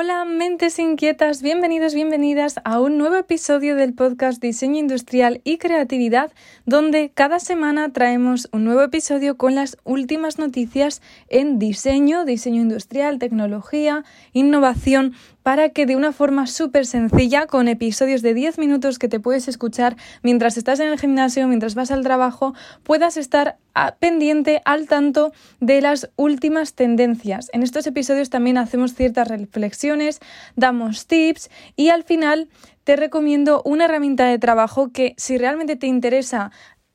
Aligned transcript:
Hola 0.00 0.24
mentes 0.24 0.78
inquietas, 0.78 1.42
bienvenidos, 1.42 1.92
bienvenidas 1.92 2.60
a 2.62 2.80
un 2.80 2.98
nuevo 2.98 3.16
episodio 3.16 3.74
del 3.74 3.94
podcast 3.94 4.40
Diseño 4.40 4.78
Industrial 4.78 5.40
y 5.42 5.58
Creatividad, 5.58 6.30
donde 6.66 7.10
cada 7.12 7.40
semana 7.40 7.92
traemos 7.92 8.48
un 8.52 8.62
nuevo 8.62 8.82
episodio 8.82 9.36
con 9.36 9.56
las 9.56 9.76
últimas 9.82 10.38
noticias 10.38 11.02
en 11.26 11.58
diseño, 11.58 12.24
diseño 12.24 12.62
industrial, 12.62 13.18
tecnología, 13.18 14.04
innovación 14.32 15.14
para 15.48 15.70
que 15.70 15.86
de 15.86 15.96
una 15.96 16.12
forma 16.12 16.46
súper 16.46 16.84
sencilla, 16.84 17.46
con 17.46 17.68
episodios 17.68 18.20
de 18.20 18.34
10 18.34 18.58
minutos 18.58 18.98
que 18.98 19.08
te 19.08 19.18
puedes 19.18 19.48
escuchar 19.48 19.96
mientras 20.22 20.58
estás 20.58 20.78
en 20.78 20.88
el 20.88 21.00
gimnasio, 21.00 21.48
mientras 21.48 21.74
vas 21.74 21.90
al 21.90 22.02
trabajo, 22.02 22.52
puedas 22.82 23.16
estar 23.16 23.56
pendiente 23.98 24.60
al 24.66 24.86
tanto 24.86 25.32
de 25.58 25.80
las 25.80 26.10
últimas 26.16 26.74
tendencias. 26.74 27.48
En 27.54 27.62
estos 27.62 27.86
episodios 27.86 28.28
también 28.28 28.58
hacemos 28.58 28.92
ciertas 28.92 29.26
reflexiones, 29.26 30.20
damos 30.54 31.06
tips 31.06 31.48
y 31.76 31.88
al 31.88 32.04
final 32.04 32.50
te 32.84 32.96
recomiendo 32.96 33.62
una 33.64 33.86
herramienta 33.86 34.26
de 34.26 34.38
trabajo 34.38 34.92
que 34.92 35.14
si 35.16 35.38
realmente 35.38 35.76
te 35.76 35.86
interesa 35.86 36.50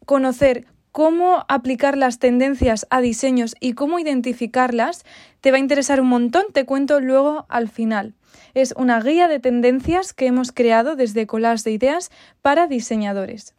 conocer 0.06 0.68
cómo 0.94 1.44
aplicar 1.48 1.98
las 1.98 2.20
tendencias 2.20 2.86
a 2.92 3.02
diseños 3.02 3.56
y 3.60 3.74
cómo 3.74 3.98
identificarlas, 3.98 5.04
te 5.42 5.50
va 5.50 5.58
a 5.58 5.60
interesar 5.60 6.00
un 6.00 6.08
montón, 6.08 6.46
te 6.54 6.66
cuento 6.66 7.02
luego 7.02 7.48
al 7.50 7.68
final. 7.68 8.14
Es 8.54 8.76
una 8.78 9.02
guía 9.02 9.28
de 9.28 9.40
tendencias 9.40 10.14
que 10.14 10.28
hemos 10.28 10.52
creado 10.52 10.96
desde 10.96 11.26
Colas 11.26 11.64
de 11.64 11.72
Ideas 11.72 12.12
para 12.44 12.68
diseñadores. 12.68 13.56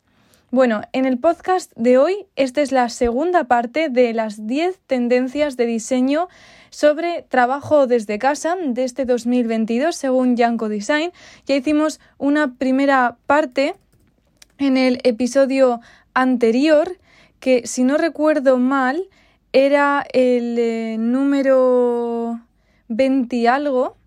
Bueno, 0.52 0.82
en 0.92 1.06
el 1.06 1.18
podcast 1.18 1.72
de 1.74 1.98
hoy, 1.98 2.26
esta 2.36 2.62
es 2.62 2.70
la 2.70 2.88
segunda 2.88 3.42
parte 3.44 3.88
de 3.88 4.14
las 4.14 4.46
10 4.46 4.78
tendencias 4.86 5.56
de 5.56 5.66
diseño 5.66 6.28
sobre 6.70 7.22
trabajo 7.22 7.88
desde 7.88 8.20
casa 8.20 8.54
de 8.64 8.84
este 8.84 9.06
2022 9.06 9.96
según 9.96 10.36
Yanko 10.36 10.68
Design. 10.68 11.10
Ya 11.46 11.56
hicimos 11.56 11.98
una 12.16 12.54
primera 12.54 13.16
parte 13.26 13.74
en 14.58 14.76
el 14.76 15.00
episodio 15.02 15.80
anterior 16.14 16.96
que, 17.44 17.66
si 17.66 17.84
no 17.84 17.98
recuerdo 17.98 18.56
mal, 18.56 19.06
era 19.52 20.02
el 20.14 20.58
eh, 20.58 20.96
número 20.98 22.40
20 22.88 23.46
algo 23.50 23.98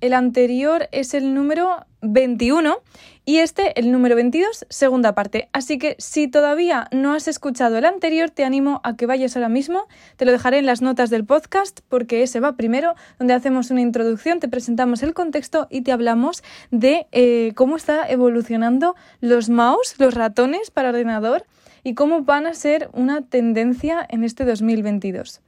el 0.00 0.12
anterior 0.12 0.88
es 0.92 1.12
el 1.12 1.34
número 1.34 1.84
21 2.02 2.78
y 3.24 3.38
este 3.38 3.78
el 3.80 3.90
número 3.90 4.14
22, 4.14 4.66
segunda 4.68 5.14
parte. 5.14 5.48
Así 5.52 5.76
que 5.76 5.96
si 5.98 6.28
todavía 6.28 6.86
no 6.92 7.14
has 7.14 7.26
escuchado 7.26 7.76
el 7.78 7.84
anterior, 7.84 8.30
te 8.30 8.44
animo 8.44 8.80
a 8.84 8.96
que 8.96 9.06
vayas 9.06 9.34
ahora 9.34 9.48
mismo. 9.48 9.88
Te 10.16 10.24
lo 10.24 10.30
dejaré 10.30 10.58
en 10.58 10.66
las 10.66 10.82
notas 10.82 11.10
del 11.10 11.24
podcast 11.24 11.80
porque 11.88 12.22
ese 12.22 12.38
va 12.38 12.56
primero, 12.56 12.94
donde 13.18 13.34
hacemos 13.34 13.72
una 13.72 13.80
introducción, 13.80 14.38
te 14.38 14.48
presentamos 14.48 15.02
el 15.02 15.14
contexto 15.14 15.66
y 15.68 15.80
te 15.80 15.90
hablamos 15.90 16.44
de 16.70 17.08
eh, 17.10 17.52
cómo 17.56 17.76
está 17.76 18.08
evolucionando 18.08 18.94
los 19.20 19.48
mouse, 19.48 19.96
los 19.98 20.14
ratones 20.14 20.70
para 20.70 20.90
ordenador 20.90 21.44
y 21.84 21.94
cómo 21.94 22.22
van 22.22 22.46
a 22.46 22.54
ser 22.54 22.90
una 22.92 23.22
tendencia 23.22 24.06
en 24.08 24.24
este 24.24 24.44
2022. 24.44 25.40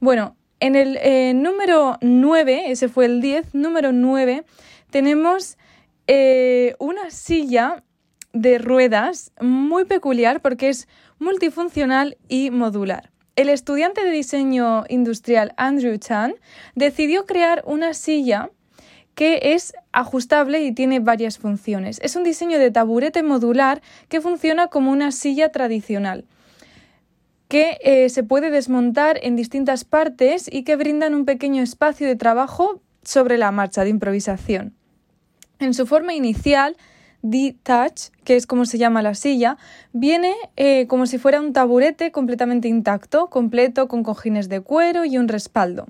Bueno, 0.00 0.36
en 0.60 0.76
el 0.76 0.96
eh, 1.02 1.34
número 1.34 1.98
9, 2.00 2.70
ese 2.70 2.88
fue 2.88 3.06
el 3.06 3.20
10, 3.20 3.54
número 3.54 3.92
9, 3.92 4.44
tenemos 4.90 5.58
eh, 6.06 6.76
una 6.78 7.10
silla 7.10 7.82
de 8.32 8.58
ruedas 8.58 9.32
muy 9.40 9.84
peculiar 9.84 10.40
porque 10.40 10.68
es 10.68 10.88
multifuncional 11.18 12.16
y 12.28 12.50
modular. 12.50 13.10
El 13.34 13.48
estudiante 13.48 14.04
de 14.04 14.10
diseño 14.10 14.84
industrial 14.88 15.54
Andrew 15.56 15.96
Chan 15.98 16.34
decidió 16.74 17.24
crear 17.24 17.62
una 17.66 17.94
silla 17.94 18.50
que 19.14 19.54
es 19.54 19.74
ajustable 19.92 20.62
y 20.62 20.72
tiene 20.72 21.00
varias 21.00 21.38
funciones. 21.38 22.00
Es 22.02 22.16
un 22.16 22.24
diseño 22.24 22.58
de 22.58 22.70
taburete 22.70 23.22
modular 23.22 23.82
que 24.08 24.20
funciona 24.20 24.68
como 24.68 24.90
una 24.90 25.12
silla 25.12 25.50
tradicional 25.50 26.24
que 27.52 27.76
eh, 27.82 28.08
se 28.08 28.22
puede 28.22 28.50
desmontar 28.50 29.20
en 29.22 29.36
distintas 29.36 29.84
partes 29.84 30.48
y 30.50 30.62
que 30.62 30.74
brindan 30.74 31.14
un 31.14 31.26
pequeño 31.26 31.62
espacio 31.62 32.06
de 32.06 32.16
trabajo 32.16 32.80
sobre 33.02 33.36
la 33.36 33.50
marcha 33.50 33.84
de 33.84 33.90
improvisación. 33.90 34.74
En 35.58 35.74
su 35.74 35.84
forma 35.84 36.14
inicial, 36.14 36.78
D-Touch, 37.20 38.08
que 38.24 38.36
es 38.36 38.46
como 38.46 38.64
se 38.64 38.78
llama 38.78 39.02
la 39.02 39.14
silla, 39.14 39.58
viene 39.92 40.34
eh, 40.56 40.86
como 40.86 41.04
si 41.04 41.18
fuera 41.18 41.42
un 41.42 41.52
taburete 41.52 42.10
completamente 42.10 42.68
intacto, 42.68 43.28
completo 43.28 43.86
con 43.86 44.02
cojines 44.02 44.48
de 44.48 44.62
cuero 44.62 45.04
y 45.04 45.18
un 45.18 45.28
respaldo. 45.28 45.88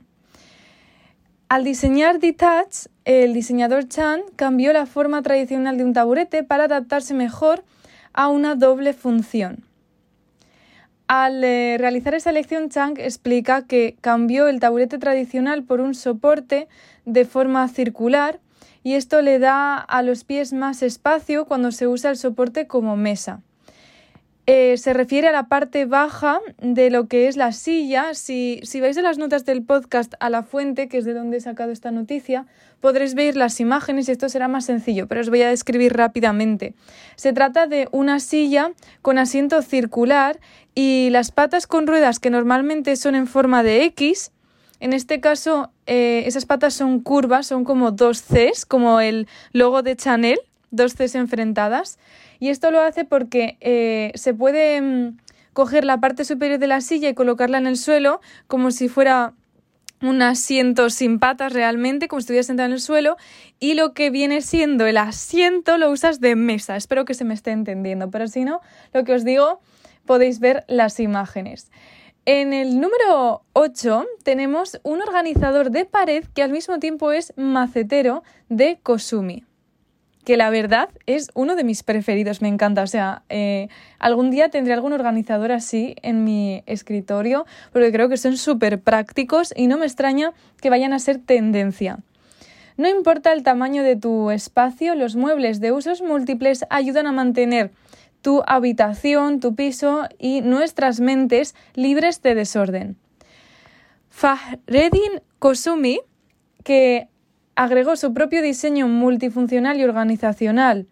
Al 1.52 1.64
diseñar 1.64 2.18
D-Touch, 2.18 2.86
el 3.04 3.34
diseñador 3.34 3.86
Chan 3.86 4.22
cambió 4.36 4.72
la 4.72 4.86
forma 4.86 5.20
tradicional 5.20 5.76
de 5.76 5.84
un 5.84 5.92
taburete 5.92 6.44
para 6.44 6.64
adaptarse 6.64 7.12
mejor 7.12 7.62
a 8.14 8.28
una 8.28 8.54
doble 8.54 8.94
función. 8.94 9.62
Al 11.08 11.44
eh, 11.44 11.76
realizar 11.78 12.14
esa 12.14 12.30
elección, 12.30 12.70
Chang 12.70 12.94
explica 12.96 13.66
que 13.66 13.98
cambió 14.00 14.48
el 14.48 14.60
taburete 14.60 14.96
tradicional 14.96 15.62
por 15.62 15.82
un 15.82 15.94
soporte 15.94 16.68
de 17.04 17.26
forma 17.26 17.69
circular 17.69 18.40
y 18.82 18.94
esto 18.94 19.20
le 19.20 19.38
da 19.38 19.76
a 19.76 20.00
los 20.00 20.24
pies 20.24 20.54
más 20.54 20.82
espacio 20.82 21.44
cuando 21.44 21.70
se 21.70 21.86
usa 21.86 22.12
el 22.12 22.16
soporte 22.16 22.66
como 22.66 22.96
mesa. 22.96 23.42
Eh, 24.47 24.76
se 24.76 24.92
refiere 24.92 25.28
a 25.28 25.32
la 25.32 25.47
parte 25.47 25.84
baja 25.84 26.41
de 26.60 26.91
lo 26.91 27.06
que 27.06 27.28
es 27.28 27.36
la 27.36 27.53
silla. 27.53 28.14
Si, 28.14 28.60
si 28.64 28.80
vais 28.80 28.98
a 28.98 29.03
las 29.03 29.16
notas 29.16 29.44
del 29.44 29.62
podcast 29.62 30.14
a 30.19 30.30
la 30.30 30.42
fuente, 30.42 30.88
que 30.88 30.98
es 30.98 31.04
de 31.04 31.14
donde 31.14 31.36
he 31.36 31.41
sacado 31.41 31.70
esta 31.70 31.92
noticia, 31.92 32.47
podréis 32.81 33.14
ver 33.14 33.36
las 33.36 33.60
imágenes 33.60 34.08
y 34.08 34.12
esto 34.12 34.28
será 34.28 34.48
más 34.48 34.64
sencillo, 34.64 35.06
pero 35.06 35.20
os 35.20 35.31
voy 35.31 35.42
a 35.42 35.48
describir 35.48 35.97
rápidamente. 35.97 36.75
Se 37.14 37.32
trata 37.32 37.69
de 37.69 37.88
una 37.92 38.19
silla 38.19 38.72
con 39.00 39.19
asiento 39.19 39.62
circular 39.62 40.41
y 40.75 41.10
las 41.10 41.31
patas 41.31 41.69
con 41.69 41.86
ruedas 41.86 42.19
que 42.19 42.31
normalmente 42.31 42.97
son 42.97 43.14
en 43.14 43.28
forma 43.28 43.62
de 43.62 43.84
X. 43.84 44.32
En 44.81 44.92
este 44.92 45.20
caso, 45.20 45.70
eh, 45.86 46.25
esas 46.26 46.47
patas 46.47 46.75
son 46.75 46.98
curvas, 46.98 47.47
son 47.47 47.62
como 47.62 47.92
dos 47.92 48.22
Cs, 48.22 48.66
como 48.66 48.98
el 48.98 49.28
logo 49.52 49.82
de 49.82 49.94
Chanel, 49.94 50.41
dos 50.72 50.94
Cs 50.97 51.14
enfrentadas. 51.14 52.00
Y 52.42 52.48
esto 52.48 52.72
lo 52.72 52.80
hace 52.80 53.04
porque 53.04 53.56
eh, 53.60 54.10
se 54.16 54.34
puede 54.34 54.80
mm, 54.80 55.16
coger 55.53 55.84
la 55.84 56.00
parte 56.00 56.25
superior 56.25 56.58
de 56.58 56.66
la 56.66 56.80
silla 56.80 57.08
y 57.08 57.14
colocarla 57.14 57.58
en 57.58 57.69
el 57.69 57.76
suelo 57.76 58.20
como 58.48 58.72
si 58.72 58.88
fuera 58.88 59.34
un 60.00 60.22
asiento 60.22 60.91
sin 60.91 61.20
patas 61.20 61.52
realmente, 61.52 62.08
como 62.08 62.19
si 62.19 62.25
estuviera 62.25 62.42
sentado 62.42 62.66
en 62.66 62.72
el 62.72 62.81
suelo, 62.81 63.16
y 63.60 63.75
lo 63.75 63.94
que 63.94 64.10
viene 64.10 64.41
siendo 64.41 64.86
el 64.88 64.97
asiento 64.97 65.78
lo 65.78 65.88
usas 65.92 66.19
de 66.19 66.34
mesa. 66.34 66.75
Espero 66.75 67.04
que 67.04 67.14
se 67.14 67.25
me 67.25 67.34
esté 67.34 67.52
entendiendo, 67.52 68.10
pero 68.10 68.26
si 68.26 68.44
no, 68.44 68.60
lo 68.92 69.04
que 69.04 69.14
os 69.14 69.25
digo, 69.25 69.60
podéis 70.04 70.41
ver 70.41 70.64
las 70.66 70.98
imágenes. 70.98 71.70
En 72.25 72.52
el 72.52 72.81
número 72.81 73.44
8 73.52 74.04
tenemos 74.25 74.81
un 74.82 75.00
organizador 75.00 75.70
de 75.70 75.84
pared 75.84 76.25
que 76.34 76.42
al 76.42 76.50
mismo 76.50 76.81
tiempo 76.81 77.12
es 77.12 77.34
macetero 77.36 78.25
de 78.48 78.81
Kosumi 78.82 79.44
que 80.24 80.36
la 80.36 80.50
verdad 80.50 80.88
es 81.06 81.30
uno 81.34 81.56
de 81.56 81.64
mis 81.64 81.82
preferidos, 81.82 82.42
me 82.42 82.48
encanta. 82.48 82.82
O 82.82 82.86
sea, 82.86 83.22
eh, 83.28 83.68
algún 83.98 84.30
día 84.30 84.50
tendré 84.50 84.72
algún 84.72 84.92
organizador 84.92 85.52
así 85.52 85.96
en 86.02 86.24
mi 86.24 86.62
escritorio, 86.66 87.44
porque 87.72 87.92
creo 87.92 88.08
que 88.08 88.16
son 88.16 88.36
súper 88.36 88.80
prácticos 88.80 89.52
y 89.56 89.66
no 89.66 89.78
me 89.78 89.86
extraña 89.86 90.32
que 90.60 90.70
vayan 90.70 90.92
a 90.92 90.98
ser 90.98 91.18
tendencia. 91.18 91.98
No 92.76 92.88
importa 92.88 93.32
el 93.32 93.42
tamaño 93.42 93.82
de 93.82 93.96
tu 93.96 94.30
espacio, 94.30 94.94
los 94.94 95.16
muebles 95.16 95.60
de 95.60 95.72
usos 95.72 96.00
múltiples 96.00 96.64
ayudan 96.70 97.06
a 97.06 97.12
mantener 97.12 97.70
tu 98.22 98.42
habitación, 98.46 99.40
tu 99.40 99.54
piso 99.54 100.08
y 100.18 100.40
nuestras 100.40 101.00
mentes 101.00 101.54
libres 101.74 102.22
de 102.22 102.34
desorden. 102.34 102.96
Fahreddin 104.08 105.20
Kosumi, 105.38 106.00
que 106.64 107.08
agregó 107.54 107.96
su 107.96 108.14
propio 108.14 108.43
diseño 108.43 108.88
multifuncional 108.88 109.78
y 109.78 109.84
organizacional 109.84 110.87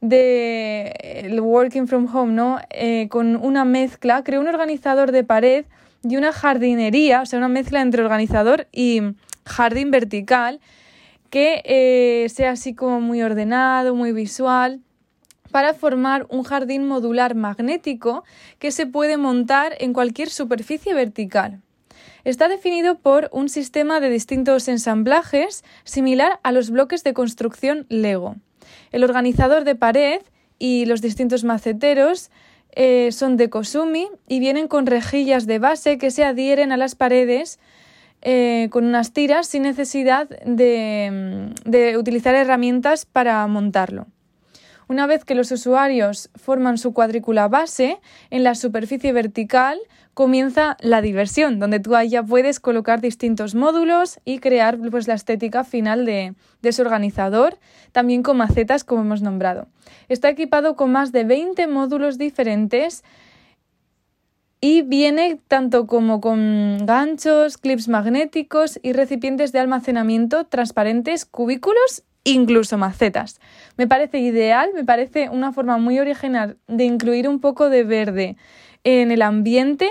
de 0.00 0.94
el 1.24 1.40
working 1.40 1.86
from 1.86 2.14
home, 2.14 2.32
¿no? 2.32 2.58
Eh, 2.70 3.08
con 3.08 3.36
una 3.36 3.64
mezcla, 3.64 4.22
creó 4.22 4.40
un 4.40 4.48
organizador 4.48 5.12
de 5.12 5.24
pared 5.24 5.64
y 6.02 6.16
una 6.16 6.32
jardinería, 6.32 7.22
o 7.22 7.26
sea, 7.26 7.38
una 7.38 7.48
mezcla 7.48 7.80
entre 7.80 8.02
organizador 8.02 8.66
y 8.70 9.00
jardín 9.46 9.90
vertical, 9.90 10.60
que 11.30 11.62
eh, 11.64 12.28
sea 12.28 12.50
así 12.50 12.74
como 12.74 13.00
muy 13.00 13.22
ordenado, 13.22 13.94
muy 13.94 14.12
visual, 14.12 14.80
para 15.50 15.72
formar 15.72 16.26
un 16.28 16.42
jardín 16.42 16.86
modular 16.86 17.34
magnético 17.34 18.24
que 18.58 18.72
se 18.72 18.86
puede 18.86 19.16
montar 19.16 19.74
en 19.78 19.92
cualquier 19.92 20.28
superficie 20.28 20.92
vertical. 20.94 21.62
Está 22.24 22.48
definido 22.48 22.98
por 22.98 23.28
un 23.32 23.50
sistema 23.50 24.00
de 24.00 24.08
distintos 24.08 24.66
ensamblajes 24.68 25.62
similar 25.84 26.40
a 26.42 26.52
los 26.52 26.70
bloques 26.70 27.04
de 27.04 27.12
construcción 27.12 27.84
Lego. 27.90 28.36
El 28.92 29.04
organizador 29.04 29.64
de 29.64 29.74
pared 29.74 30.22
y 30.58 30.86
los 30.86 31.02
distintos 31.02 31.44
maceteros 31.44 32.30
eh, 32.72 33.12
son 33.12 33.36
de 33.36 33.50
Kosumi 33.50 34.08
y 34.26 34.40
vienen 34.40 34.68
con 34.68 34.86
rejillas 34.86 35.46
de 35.46 35.58
base 35.58 35.98
que 35.98 36.10
se 36.10 36.24
adhieren 36.24 36.72
a 36.72 36.78
las 36.78 36.94
paredes 36.94 37.60
eh, 38.22 38.68
con 38.70 38.86
unas 38.86 39.12
tiras 39.12 39.46
sin 39.46 39.64
necesidad 39.64 40.26
de, 40.46 41.52
de 41.66 41.98
utilizar 41.98 42.34
herramientas 42.34 43.04
para 43.04 43.46
montarlo. 43.46 44.06
Una 44.88 45.06
vez 45.06 45.24
que 45.24 45.34
los 45.34 45.50
usuarios 45.50 46.30
forman 46.34 46.78
su 46.78 46.92
cuadrícula 46.92 47.48
base, 47.48 48.00
en 48.30 48.44
la 48.44 48.54
superficie 48.54 49.12
vertical 49.12 49.78
comienza 50.14 50.76
la 50.80 51.02
diversión, 51.02 51.58
donde 51.58 51.80
tú 51.80 51.94
ahí 51.94 52.08
ya 52.08 52.22
puedes 52.22 52.60
colocar 52.60 53.00
distintos 53.00 53.54
módulos 53.54 54.20
y 54.24 54.38
crear 54.38 54.78
pues, 54.90 55.08
la 55.08 55.14
estética 55.14 55.64
final 55.64 56.06
de, 56.06 56.34
de 56.62 56.72
su 56.72 56.82
organizador, 56.82 57.58
también 57.92 58.22
con 58.22 58.36
macetas 58.36 58.84
como 58.84 59.02
hemos 59.02 59.22
nombrado. 59.22 59.66
Está 60.08 60.28
equipado 60.28 60.76
con 60.76 60.92
más 60.92 61.12
de 61.12 61.24
20 61.24 61.66
módulos 61.66 62.16
diferentes 62.16 63.04
y 64.60 64.80
viene 64.82 65.40
tanto 65.46 65.86
como 65.86 66.20
con 66.22 66.86
ganchos, 66.86 67.58
clips 67.58 67.88
magnéticos 67.88 68.80
y 68.82 68.94
recipientes 68.94 69.52
de 69.52 69.58
almacenamiento 69.58 70.46
transparentes, 70.46 71.26
cubículos 71.26 72.04
incluso 72.24 72.78
macetas. 72.78 73.40
Me 73.76 73.86
parece 73.86 74.18
ideal, 74.20 74.70
me 74.74 74.84
parece 74.84 75.28
una 75.28 75.52
forma 75.52 75.76
muy 75.76 75.98
original 75.98 76.56
de 76.66 76.84
incluir 76.84 77.28
un 77.28 77.40
poco 77.40 77.68
de 77.68 77.84
verde 77.84 78.36
en 78.82 79.10
el 79.10 79.20
ambiente 79.20 79.90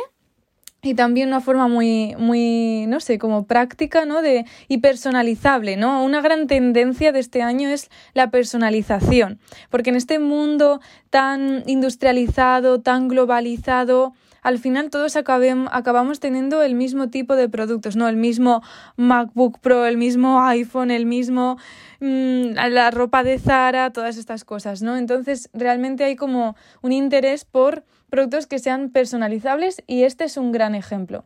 y 0.84 0.96
también 0.96 1.30
una 1.30 1.40
forma 1.40 1.70
muy, 1.70 2.14
muy, 2.20 2.86
no 2.88 3.00
sé, 3.00 3.18
como 3.18 3.48
práctica, 3.48 4.06
¿no? 4.06 4.22
De, 4.22 4.46
y 4.68 4.80
personalizable, 4.80 5.78
¿no? 5.78 6.04
Una 6.04 6.22
gran 6.22 6.46
tendencia 6.46 7.14
de 7.14 7.20
este 7.20 7.42
año 7.42 7.70
es 7.70 7.90
la 8.14 8.30
personalización, 8.30 9.40
porque 9.70 9.92
en 9.92 9.96
este 9.96 10.20
mundo 10.20 10.82
tan 11.10 11.64
industrializado, 11.68 12.82
tan 12.82 13.08
globalizado, 13.08 14.14
al 14.42 14.60
final 14.60 14.90
todos 14.90 15.16
acabamos 15.16 16.20
teniendo 16.20 16.62
el 16.62 16.76
mismo 16.76 17.10
tipo 17.10 17.38
de 17.38 17.48
productos, 17.48 17.96
¿no? 17.96 18.10
El 18.10 18.18
mismo 18.18 18.62
MacBook 18.98 19.60
Pro, 19.60 19.86
el 19.86 19.96
mismo 19.96 20.44
iPhone, 20.44 20.92
el 20.92 21.06
mismo 21.06 21.58
mm, 22.02 22.52
la 22.52 22.92
ropa 22.92 23.24
de 23.24 23.40
Zara, 23.40 23.92
todas 23.92 24.18
estas 24.18 24.44
cosas, 24.44 24.82
¿no? 24.82 24.98
Entonces 24.98 25.50
realmente 25.54 26.04
hay 26.04 26.18
como 26.18 26.58
un 26.82 26.92
interés 26.92 27.46
por 27.46 27.86
productos 28.14 28.46
que 28.46 28.60
sean 28.60 28.92
personalizables 28.92 29.82
y 29.88 30.04
este 30.04 30.26
es 30.26 30.38
un 30.38 30.52
gran 30.52 30.76
ejemplo. 30.76 31.26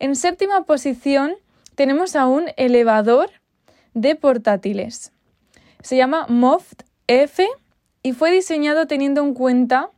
En 0.00 0.16
séptima 0.16 0.64
posición 0.64 1.36
tenemos 1.76 2.16
a 2.16 2.26
un 2.26 2.46
elevador 2.56 3.30
de 3.94 4.16
portátiles. 4.16 5.12
Se 5.82 5.96
llama 5.96 6.26
Moft 6.28 6.82
F 7.06 7.46
y 8.02 8.12
fue 8.12 8.32
diseñado 8.32 8.88
teniendo 8.88 9.22
en 9.22 9.34
cuenta 9.34 9.90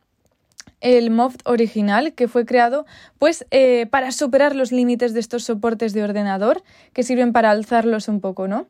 el 0.82 1.10
Moft 1.10 1.40
original 1.46 2.12
que 2.12 2.28
fue 2.28 2.44
creado 2.44 2.84
pues 3.18 3.46
eh, 3.50 3.86
para 3.86 4.12
superar 4.12 4.54
los 4.54 4.70
límites 4.70 5.14
de 5.14 5.20
estos 5.20 5.44
soportes 5.44 5.94
de 5.94 6.04
ordenador 6.04 6.62
que 6.92 7.04
sirven 7.04 7.32
para 7.32 7.52
alzarlos 7.52 8.06
un 8.06 8.20
poco, 8.20 8.48
¿no? 8.48 8.68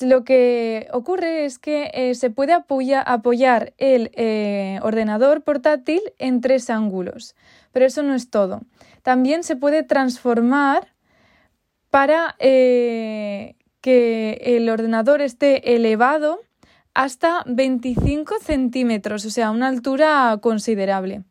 Lo 0.00 0.24
que 0.24 0.88
ocurre 0.92 1.44
es 1.44 1.58
que 1.58 1.90
eh, 1.94 2.14
se 2.14 2.30
puede 2.30 2.52
apoyar 2.52 3.72
el 3.78 4.10
eh, 4.14 4.78
ordenador 4.82 5.42
portátil 5.42 6.00
en 6.18 6.40
tres 6.40 6.70
ángulos, 6.70 7.36
pero 7.72 7.86
eso 7.86 8.02
no 8.02 8.14
es 8.14 8.30
todo. 8.30 8.62
También 9.02 9.44
se 9.44 9.56
puede 9.56 9.82
transformar 9.82 10.88
para 11.90 12.34
que 12.38 13.56
el 14.42 14.68
ordenador 14.68 15.20
esté 15.20 15.76
elevado 15.76 16.40
hasta 16.94 17.42
25 17.46 18.38
centímetros, 18.40 19.24
o 19.24 19.30
sea, 19.30 19.50
una 19.50 19.68
altura 19.68 20.36
considerable. 20.40 21.22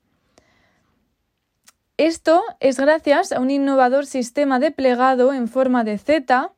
Esto 1.97 2.41
es 2.59 2.79
gracias 2.79 3.31
a 3.31 3.39
un 3.39 3.51
innovador 3.51 4.05
sistema 4.05 4.59
de 4.59 4.71
plegado 4.71 5.33
en 5.33 5.47
forma 5.47 5.83
de 5.83 5.97
Z 5.97 6.52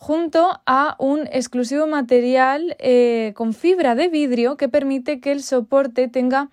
junto 0.00 0.62
a 0.64 0.96
un 0.98 1.28
exclusivo 1.30 1.86
material 1.86 2.74
eh, 2.78 3.34
con 3.36 3.52
fibra 3.52 3.94
de 3.94 4.08
vidrio 4.08 4.56
que 4.56 4.66
permite 4.66 5.20
que 5.20 5.30
el 5.30 5.42
soporte 5.42 6.08
tenga 6.08 6.48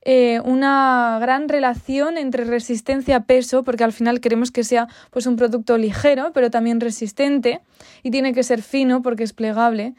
eh, 0.00 0.40
una 0.46 1.18
gran 1.20 1.50
relación 1.50 2.16
entre 2.16 2.44
resistencia-peso, 2.44 3.64
porque 3.64 3.84
al 3.84 3.92
final 3.92 4.22
queremos 4.22 4.50
que 4.50 4.64
sea 4.64 4.88
pues, 5.10 5.26
un 5.26 5.36
producto 5.36 5.76
ligero, 5.76 6.30
pero 6.32 6.50
también 6.50 6.80
resistente, 6.80 7.60
y 8.02 8.10
tiene 8.10 8.32
que 8.32 8.42
ser 8.42 8.62
fino 8.62 9.02
porque 9.02 9.24
es 9.24 9.34
plegable. 9.34 9.92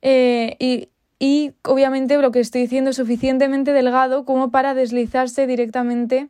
Eh, 0.00 0.54
y, 0.60 0.90
y, 1.18 1.54
obviamente 1.64 2.16
lo 2.18 2.30
que 2.30 2.38
estoy 2.38 2.60
diciendo 2.60 2.90
es 2.90 2.96
suficientemente 2.96 3.72
delgado 3.72 4.24
como 4.24 4.52
para 4.52 4.74
deslizarse 4.74 5.48
directamente 5.48 6.28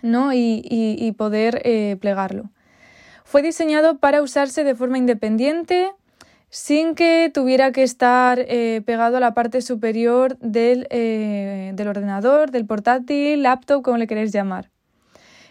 ¿no? 0.00 0.32
y, 0.32 0.62
y, 0.64 1.12
poder 1.12 1.98
plegarlo. 2.00 2.48
Fue 3.28 3.42
diseñado 3.42 3.98
para 3.98 4.22
usarse 4.22 4.64
de 4.64 4.74
forma 4.74 4.96
independiente 4.96 5.92
sin 6.48 6.94
que 6.94 7.30
tuviera 7.32 7.72
que 7.72 7.82
estar 7.82 8.38
eh, 8.38 8.80
pegado 8.86 9.18
a 9.18 9.20
la 9.20 9.34
parte 9.34 9.60
superior 9.60 10.38
del, 10.38 10.88
del 10.88 11.88
ordenador, 11.88 12.50
del 12.50 12.64
portátil, 12.64 13.42
laptop, 13.42 13.82
como 13.82 13.98
le 13.98 14.06
queréis 14.06 14.32
llamar. 14.32 14.70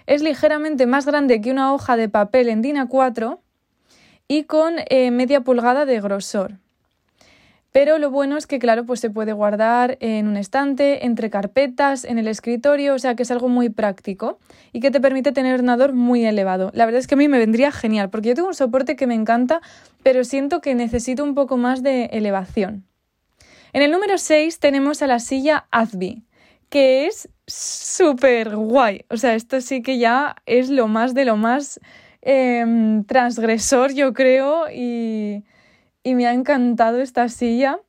Es 0.07 0.24
ligeramente 0.24 0.88
más 0.88 1.06
grande 1.06 1.39
que 1.39 1.51
una 1.51 1.71
hoja 1.71 1.97
de 1.97 2.09
papel 2.09 2.50
en 2.50 2.63
DIN 2.63 2.77
A4 2.77 3.38
y 4.27 4.45
con 4.45 4.77
media 4.89 5.41
pulgada 5.41 5.85
de 5.85 6.01
grosor. 6.01 6.57
Pero 7.77 8.00
lo 8.00 8.09
bueno 8.09 8.38
es 8.38 8.47
que, 8.47 8.57
claro, 8.57 8.88
pues 8.88 9.00
se 9.00 9.12
puede 9.12 9.33
guardar 9.33 10.00
en 10.00 10.27
un 10.27 10.35
estante, 10.35 11.06
entre 11.06 11.29
carpetas, 11.29 12.06
en 12.06 12.18
el 12.18 12.27
escritorio, 12.27 12.95
o 12.95 12.97
sea 12.97 13.15
que 13.15 13.21
es 13.21 13.29
algo 13.29 13.50
muy 13.50 13.69
práctico 13.69 14.39
y 14.74 14.79
que 14.79 14.89
te 14.89 15.00
permite 15.00 15.31
tener 15.31 15.53
un 15.53 15.59
ordenador 15.59 15.94
muy 15.94 16.25
elevado. 16.25 16.71
La 16.74 16.85
verdad 16.85 16.97
es 16.97 17.06
que 17.06 17.13
a 17.13 17.19
mí 17.19 17.27
me 17.27 17.38
vendría 17.38 17.71
genial, 17.71 18.09
porque 18.09 18.29
yo 18.29 18.33
tengo 18.33 18.47
un 18.47 18.56
soporte 18.56 18.95
que 18.95 19.06
me 19.06 19.13
encanta, 19.13 19.62
pero 20.01 20.24
siento 20.24 20.59
que 20.59 20.74
necesito 20.74 21.24
un 21.24 21.35
poco 21.35 21.56
más 21.56 21.83
de 21.83 22.06
elevación. 22.06 22.83
En 23.74 23.83
el 23.83 23.91
número 23.91 24.18
6 24.18 24.57
tenemos 24.57 25.03
a 25.03 25.06
la 25.06 25.19
silla 25.19 25.68
Azby, 25.69 26.23
que 26.69 27.06
es 27.06 27.30
súper 27.45 28.56
guay. 28.56 29.06
O 29.12 29.18
sea, 29.18 29.35
esto 29.35 29.62
sí 29.62 29.83
que 29.83 30.00
ya 30.00 30.35
es 30.47 30.71
lo 30.71 30.88
más 30.88 31.13
de 31.13 31.25
lo 31.25 31.38
más 31.38 31.80
em, 32.23 33.03
transgresor, 33.03 33.94
yo 33.94 34.13
creo, 34.13 34.63
y 34.73 35.44
y 36.07 36.15
me 36.15 36.25
ha 36.25 36.31
encantado 36.31 37.01
esta 37.01 37.27
silla. 37.27 37.81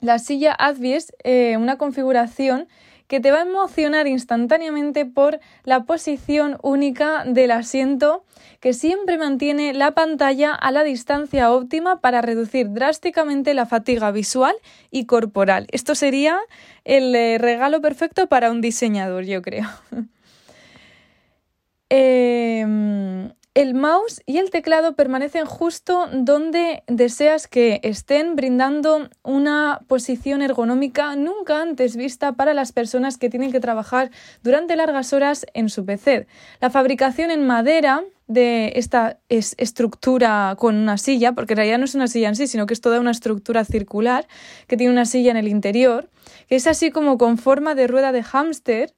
La 0.00 0.18
silla 0.18 0.52
Advi 0.52 0.92
es 0.92 1.14
eh, 1.24 1.56
una 1.56 1.78
configuración 1.78 2.68
que 3.06 3.18
te 3.18 3.30
va 3.30 3.38
a 3.38 3.42
emocionar 3.48 4.06
instantáneamente 4.06 5.06
por 5.06 5.40
la 5.64 5.84
posición 5.84 6.58
única 6.62 7.24
del 7.24 7.52
asiento 7.52 8.26
que 8.60 8.74
siempre 8.74 9.16
mantiene 9.16 9.72
la 9.72 9.92
pantalla 9.92 10.52
a 10.52 10.70
la 10.70 10.82
distancia 10.82 11.50
óptima 11.50 12.02
para 12.02 12.20
reducir 12.20 12.72
drásticamente 12.72 13.54
la 13.54 13.64
fatiga 13.64 14.10
visual 14.10 14.54
y 14.90 15.06
corporal. 15.06 15.66
Esto 15.72 15.94
sería 15.94 16.38
el 16.84 17.14
eh, 17.14 17.38
regalo 17.38 17.80
perfecto 17.80 18.26
para 18.26 18.50
un 18.50 18.60
diseñador, 18.60 19.24
yo 19.24 19.40
creo. 19.40 19.66
eh, 21.88 23.30
el 23.60 23.74
mouse 23.74 24.22
y 24.24 24.38
el 24.38 24.48
teclado 24.48 24.94
permanecen 24.94 25.44
justo 25.44 26.08
donde 26.10 26.82
deseas 26.86 27.46
que 27.46 27.78
estén, 27.82 28.34
brindando 28.34 29.10
una 29.22 29.82
posición 29.86 30.40
ergonómica 30.40 31.14
nunca 31.14 31.60
antes 31.60 31.94
vista 31.94 32.32
para 32.32 32.54
las 32.54 32.72
personas 32.72 33.18
que 33.18 33.28
tienen 33.28 33.52
que 33.52 33.60
trabajar 33.60 34.10
durante 34.42 34.76
largas 34.76 35.12
horas 35.12 35.44
en 35.52 35.68
su 35.68 35.84
PC. 35.84 36.26
La 36.62 36.70
fabricación 36.70 37.30
en 37.30 37.46
madera 37.46 38.02
de 38.28 38.72
esta 38.76 39.18
estructura 39.28 40.56
con 40.58 40.76
una 40.76 40.96
silla, 40.96 41.32
porque 41.32 41.52
en 41.52 41.58
realidad 41.58 41.78
no 41.78 41.84
es 41.84 41.94
una 41.94 42.08
silla 42.08 42.28
en 42.28 42.36
sí, 42.36 42.46
sino 42.46 42.64
que 42.64 42.72
es 42.72 42.80
toda 42.80 42.98
una 42.98 43.10
estructura 43.10 43.66
circular 43.66 44.26
que 44.68 44.78
tiene 44.78 44.90
una 44.90 45.04
silla 45.04 45.32
en 45.32 45.36
el 45.36 45.48
interior, 45.48 46.08
que 46.48 46.56
es 46.56 46.66
así 46.66 46.90
como 46.90 47.18
con 47.18 47.36
forma 47.36 47.74
de 47.74 47.88
rueda 47.88 48.10
de 48.12 48.22
hámster 48.22 48.94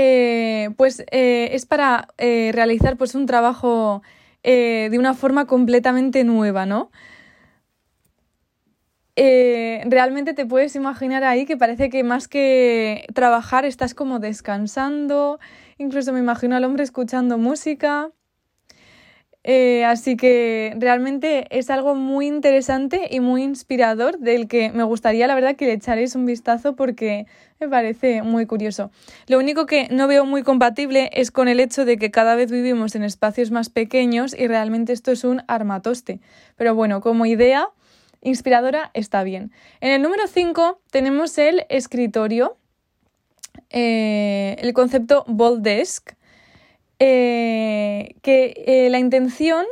eh, 0.00 0.70
pues 0.76 1.04
eh, 1.10 1.48
es 1.54 1.66
para 1.66 2.06
eh, 2.18 2.52
realizar 2.54 2.96
pues 2.96 3.16
un 3.16 3.26
trabajo 3.26 4.02
de 4.44 4.96
una 4.96 5.12
forma 5.12 5.46
completamente 5.46 6.24
nueva, 6.24 6.64
¿no? 6.64 6.90
realmente 9.16 10.32
te 10.32 10.46
puedes 10.46 10.74
imaginar 10.74 11.24
ahí 11.24 11.44
que 11.44 11.58
parece 11.58 11.90
que 11.90 12.02
más 12.02 12.28
que 12.28 13.04
trabajar 13.14 13.66
estás 13.66 13.92
como 13.92 14.20
descansando, 14.20 15.38
incluso 15.76 16.14
me 16.14 16.20
imagino 16.20 16.56
al 16.56 16.64
hombre 16.64 16.84
escuchando 16.84 17.36
música. 17.36 18.10
Eh, 19.44 19.84
así 19.84 20.16
que 20.16 20.74
realmente 20.78 21.46
es 21.56 21.70
algo 21.70 21.94
muy 21.94 22.26
interesante 22.26 23.08
y 23.10 23.20
muy 23.20 23.44
inspirador 23.44 24.18
del 24.18 24.48
que 24.48 24.70
me 24.72 24.82
gustaría 24.82 25.26
la 25.26 25.34
verdad 25.34 25.56
que 25.56 25.66
le 25.66 25.74
echaréis 25.74 26.16
un 26.16 26.26
vistazo 26.26 26.74
porque 26.74 27.26
me 27.60 27.68
parece 27.68 28.22
muy 28.22 28.46
curioso. 28.46 28.90
Lo 29.26 29.38
único 29.38 29.66
que 29.66 29.88
no 29.90 30.08
veo 30.08 30.26
muy 30.26 30.42
compatible 30.42 31.10
es 31.12 31.30
con 31.30 31.48
el 31.48 31.60
hecho 31.60 31.84
de 31.84 31.98
que 31.98 32.10
cada 32.10 32.34
vez 32.34 32.50
vivimos 32.50 32.94
en 32.94 33.04
espacios 33.04 33.50
más 33.50 33.70
pequeños 33.70 34.34
y 34.36 34.48
realmente 34.48 34.92
esto 34.92 35.12
es 35.12 35.24
un 35.24 35.42
armatoste. 35.46 36.20
Pero 36.56 36.74
bueno, 36.74 37.00
como 37.00 37.24
idea 37.24 37.68
inspiradora 38.20 38.90
está 38.94 39.22
bien. 39.22 39.52
En 39.80 39.92
el 39.92 40.02
número 40.02 40.26
5 40.26 40.80
tenemos 40.90 41.38
el 41.38 41.64
escritorio, 41.68 42.56
eh, 43.70 44.56
el 44.58 44.72
concepto 44.72 45.24
Bold 45.28 45.62
Desk 45.62 46.17
eh, 47.00 48.16
que 48.22 48.64
eh, 48.66 48.90
la 48.90 48.98
intención 48.98 49.64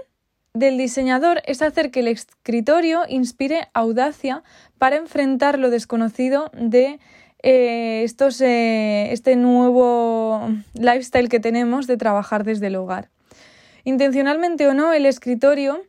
del 0.54 0.78
diseñador 0.78 1.42
es 1.44 1.60
hacer 1.60 1.90
que 1.90 2.00
el 2.00 2.08
escritorio 2.08 3.02
inspire 3.08 3.68
audacia 3.74 4.42
para 4.78 4.96
enfrentar 4.96 5.58
lo 5.58 5.70
desconocido 5.70 6.50
de 6.54 6.98
eh, 7.42 8.02
estos, 8.04 8.40
este 8.40 9.36
nuevo 9.36 10.48
lifestyle 10.74 11.28
que 11.28 11.40
tenemos 11.40 11.86
de 11.86 11.96
trabajar 11.96 12.44
desde 12.44 12.68
el 12.68 12.76
hogar. 12.76 13.10
Intencionalmente 13.84 14.66
o 14.66 14.74
no, 14.74 14.92
el 14.92 15.04
escritorio 15.04 15.82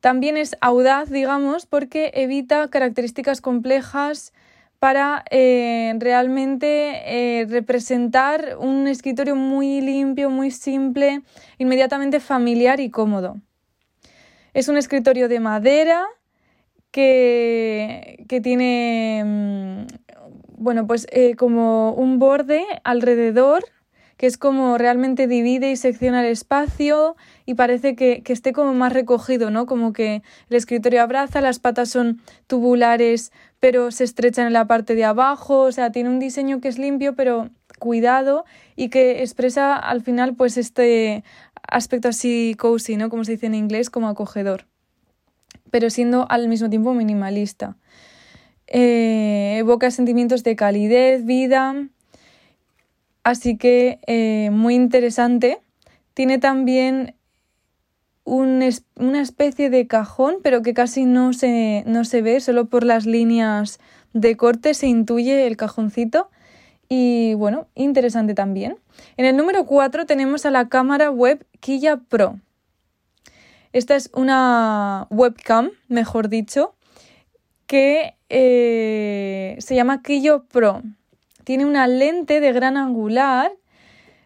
también 0.00 0.36
es 0.36 0.56
audaz, 0.60 1.10
digamos, 1.10 1.66
porque 1.66 2.10
evita 2.14 2.68
características 2.68 3.40
complejas 3.40 4.32
para 4.78 5.24
eh, 5.30 5.94
realmente 5.98 7.40
eh, 7.40 7.46
representar 7.46 8.56
un 8.58 8.86
escritorio 8.86 9.34
muy 9.34 9.80
limpio, 9.80 10.30
muy 10.30 10.50
simple, 10.50 11.22
inmediatamente 11.58 12.20
familiar 12.20 12.78
y 12.78 12.90
cómodo. 12.90 13.36
Es 14.54 14.68
un 14.68 14.76
escritorio 14.76 15.28
de 15.28 15.40
madera 15.40 16.06
que, 16.90 18.24
que 18.28 18.40
tiene, 18.40 19.22
mm, 19.24 19.86
bueno, 20.58 20.86
pues 20.86 21.06
eh, 21.10 21.34
como 21.34 21.92
un 21.92 22.18
borde 22.18 22.64
alrededor 22.84 23.64
que 24.18 24.26
es 24.26 24.36
como 24.36 24.76
realmente 24.78 25.28
divide 25.28 25.70
y 25.70 25.76
secciona 25.76 26.20
el 26.20 26.26
espacio 26.26 27.16
y 27.46 27.54
parece 27.54 27.94
que, 27.94 28.22
esté 28.26 28.52
como 28.52 28.74
más 28.74 28.92
recogido, 28.92 29.50
¿no? 29.50 29.64
Como 29.64 29.92
que 29.92 30.22
el 30.50 30.56
escritorio 30.56 31.02
abraza, 31.02 31.40
las 31.40 31.60
patas 31.60 31.88
son 31.88 32.20
tubulares, 32.48 33.32
pero 33.60 33.92
se 33.92 34.02
estrechan 34.02 34.48
en 34.48 34.52
la 34.52 34.66
parte 34.66 34.96
de 34.96 35.04
abajo, 35.04 35.60
o 35.60 35.72
sea, 35.72 35.92
tiene 35.92 36.10
un 36.10 36.18
diseño 36.18 36.60
que 36.60 36.66
es 36.66 36.78
limpio, 36.78 37.14
pero 37.14 37.48
cuidado 37.78 38.44
y 38.74 38.88
que 38.88 39.22
expresa 39.22 39.76
al 39.76 40.02
final 40.02 40.34
pues 40.34 40.56
este 40.56 41.22
aspecto 41.70 42.08
así 42.08 42.56
cozy, 42.58 42.96
¿no? 42.96 43.10
Como 43.10 43.24
se 43.24 43.32
dice 43.32 43.46
en 43.46 43.54
inglés, 43.54 43.88
como 43.88 44.08
acogedor, 44.08 44.66
pero 45.70 45.90
siendo 45.90 46.26
al 46.28 46.48
mismo 46.48 46.68
tiempo 46.68 46.92
minimalista. 46.92 47.76
Eh, 48.66 49.58
evoca 49.58 49.92
sentimientos 49.92 50.42
de 50.42 50.56
calidez, 50.56 51.24
vida, 51.24 51.88
Así 53.28 53.58
que 53.58 54.00
eh, 54.06 54.48
muy 54.50 54.74
interesante. 54.74 55.60
Tiene 56.14 56.38
también 56.38 57.14
una 58.24 59.20
especie 59.20 59.68
de 59.68 59.86
cajón, 59.86 60.36
pero 60.42 60.62
que 60.62 60.72
casi 60.72 61.04
no 61.04 61.34
se, 61.34 61.84
no 61.86 62.06
se 62.06 62.22
ve, 62.22 62.40
solo 62.40 62.70
por 62.70 62.84
las 62.84 63.04
líneas 63.04 63.80
de 64.14 64.34
corte 64.38 64.72
se 64.72 64.86
intuye 64.86 65.46
el 65.46 65.58
cajoncito. 65.58 66.30
Y 66.88 67.34
bueno, 67.34 67.66
interesante 67.74 68.32
también. 68.32 68.78
En 69.18 69.26
el 69.26 69.36
número 69.36 69.66
4 69.66 70.06
tenemos 70.06 70.46
a 70.46 70.50
la 70.50 70.70
cámara 70.70 71.10
web 71.10 71.46
Killa 71.60 71.98
Pro. 72.08 72.40
Esta 73.74 73.94
es 73.94 74.08
una 74.14 75.06
webcam, 75.10 75.72
mejor 75.88 76.30
dicho, 76.30 76.74
que 77.66 78.14
eh, 78.30 79.56
se 79.58 79.74
llama 79.74 80.00
Killo 80.00 80.44
Pro 80.44 80.82
tiene 81.48 81.64
una 81.64 81.86
lente 81.86 82.40
de 82.40 82.52
gran 82.52 82.76
angular, 82.76 83.50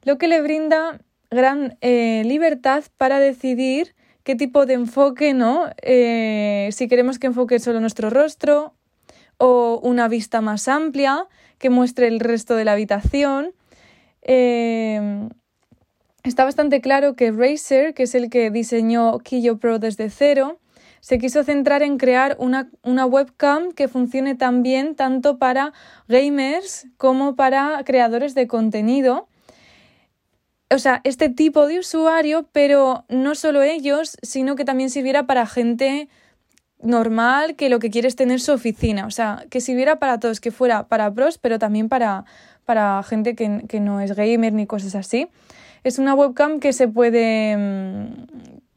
lo 0.02 0.18
que 0.18 0.26
le 0.26 0.42
brinda 0.42 0.98
gran 1.30 1.78
eh, 1.80 2.24
libertad 2.26 2.82
para 2.96 3.20
decidir 3.20 3.94
qué 4.24 4.34
tipo 4.34 4.66
de 4.66 4.74
enfoque, 4.74 5.32
¿no? 5.32 5.66
Eh, 5.82 6.68
si 6.72 6.88
queremos 6.88 7.20
que 7.20 7.28
enfoque 7.28 7.60
solo 7.60 7.78
nuestro 7.78 8.10
rostro 8.10 8.74
o 9.38 9.78
una 9.84 10.08
vista 10.08 10.40
más 10.40 10.66
amplia 10.66 11.28
que 11.58 11.70
muestre 11.70 12.08
el 12.08 12.18
resto 12.18 12.56
de 12.56 12.64
la 12.64 12.72
habitación. 12.72 13.52
Eh, 14.22 15.28
está 16.24 16.44
bastante 16.44 16.80
claro 16.80 17.14
que 17.14 17.30
Razer, 17.30 17.94
que 17.94 18.02
es 18.02 18.16
el 18.16 18.30
que 18.30 18.50
diseñó 18.50 19.20
Kiyo 19.20 19.58
Pro 19.58 19.78
desde 19.78 20.10
cero, 20.10 20.58
se 21.02 21.18
quiso 21.18 21.42
centrar 21.42 21.82
en 21.82 21.98
crear 21.98 22.36
una, 22.38 22.70
webcam 23.06 23.72
que 23.72 23.88
funcione 23.88 24.36
también 24.36 24.94
tanto 24.94 25.36
para 25.36 25.72
gamers 26.06 26.86
como 26.96 27.34
para 27.34 27.82
creadores 27.84 28.36
de 28.36 28.46
contenido. 28.46 29.26
O 30.70 30.78
sea, 30.78 31.00
este 31.02 31.28
tipo 31.28 31.66
de 31.66 31.80
usuario, 31.80 32.48
pero 32.52 33.04
no 33.08 33.34
solo 33.34 33.62
ellos, 33.62 34.16
sino 34.22 34.54
que 34.54 34.64
también 34.64 34.90
sirviera 34.90 35.26
para 35.26 35.44
gente 35.44 36.08
normal 36.80 37.56
que 37.56 37.68
lo 37.68 37.80
que 37.80 37.90
quiere 37.90 38.06
es 38.06 38.14
tener 38.14 38.40
su 38.40 38.52
oficina. 38.52 39.06
O 39.06 39.10
sea, 39.10 39.44
que 39.50 39.60
sirviera 39.60 39.98
para 39.98 40.20
todos, 40.20 40.38
que 40.38 40.52
fuera 40.52 40.86
para 40.86 41.12
pros, 41.12 41.36
pero 41.36 41.58
también 41.58 41.88
para, 41.88 42.26
para 42.64 43.02
gente 43.02 43.34
que, 43.34 43.64
que 43.68 43.80
no 43.80 44.00
es 44.00 44.14
gamer 44.14 44.52
ni 44.52 44.66
cosas 44.68 44.94
así. 44.94 45.28
Es 45.82 45.98
una 45.98 46.14
webcam 46.14 46.60
que 46.60 46.72
se 46.72 46.86
puede 46.86 47.56
mm, 47.56 48.31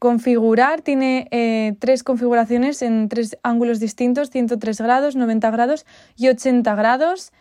configurar, 0.06 0.84
tiene 0.84 1.28
eh, 1.32 1.76
tres 1.80 2.04
configuraciones 2.04 2.84
en 2.84 3.10
tres 3.10 3.40
ángulos 3.42 3.80
distintos, 3.80 4.30
103 4.30 4.80
grados, 4.80 5.16
90 5.16 5.50
grados 5.50 5.84
y 6.16 6.28
80 6.28 6.76
grados. 6.76 7.34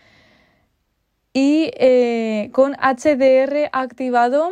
Y 1.34 1.72
eh, 1.74 2.48
con 2.52 2.72
HDR 2.72 3.68
activado 3.70 4.50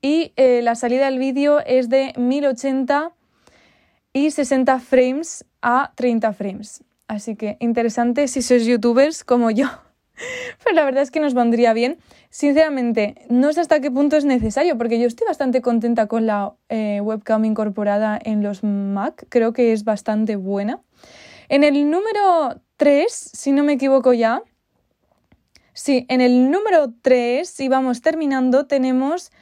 y 0.00 0.32
eh, 0.36 0.60
la 0.62 0.76
salida 0.76 1.06
del 1.06 1.18
vídeo 1.18 1.58
es 1.66 1.88
de 1.88 2.12
1080 2.16 3.10
y 4.12 4.30
60 4.30 4.78
frames 4.78 5.44
a 5.60 5.90
30 5.96 6.34
frames. 6.34 6.84
Así 7.08 7.34
que 7.34 7.56
interesante 7.58 8.28
si 8.28 8.42
sois 8.42 8.64
youtubers 8.64 9.24
como 9.24 9.50
yo. 9.50 9.66
Pero 10.64 10.76
la 10.76 10.84
verdad 10.84 11.02
es 11.02 11.10
que 11.10 11.20
nos 11.20 11.34
vendría 11.34 11.72
bien. 11.72 11.98
Sinceramente, 12.30 13.26
no 13.28 13.52
sé 13.52 13.60
hasta 13.60 13.80
qué 13.80 13.90
punto 13.90 14.16
es 14.16 14.24
necesario, 14.24 14.76
porque 14.78 14.98
yo 14.98 15.06
estoy 15.06 15.26
bastante 15.26 15.62
contenta 15.62 16.06
con 16.06 16.26
la 16.26 16.54
eh, 16.68 17.00
webcam 17.00 17.44
incorporada 17.44 18.18
en 18.22 18.42
los 18.42 18.62
Mac. 18.62 19.26
Creo 19.28 19.52
que 19.52 19.72
es 19.72 19.84
bastante 19.84 20.36
buena. 20.36 20.80
En 21.48 21.64
el 21.64 21.90
número 21.90 22.60
3, 22.76 23.12
si 23.12 23.52
no 23.52 23.64
me 23.64 23.74
equivoco 23.74 24.12
ya. 24.12 24.42
Sí, 25.72 26.06
en 26.08 26.20
el 26.20 26.50
número 26.50 26.92
3, 27.02 27.60
y 27.60 27.68
vamos 27.68 28.00
terminando, 28.00 28.66
tenemos 28.66 29.32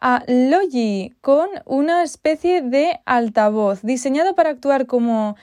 a 0.00 0.22
Logi 0.28 1.14
con 1.20 1.48
una 1.64 2.02
especie 2.02 2.62
de 2.62 3.00
altavoz 3.04 3.82
diseñado 3.82 4.34
para 4.34 4.50
actuar 4.50 4.86
como 4.86 5.34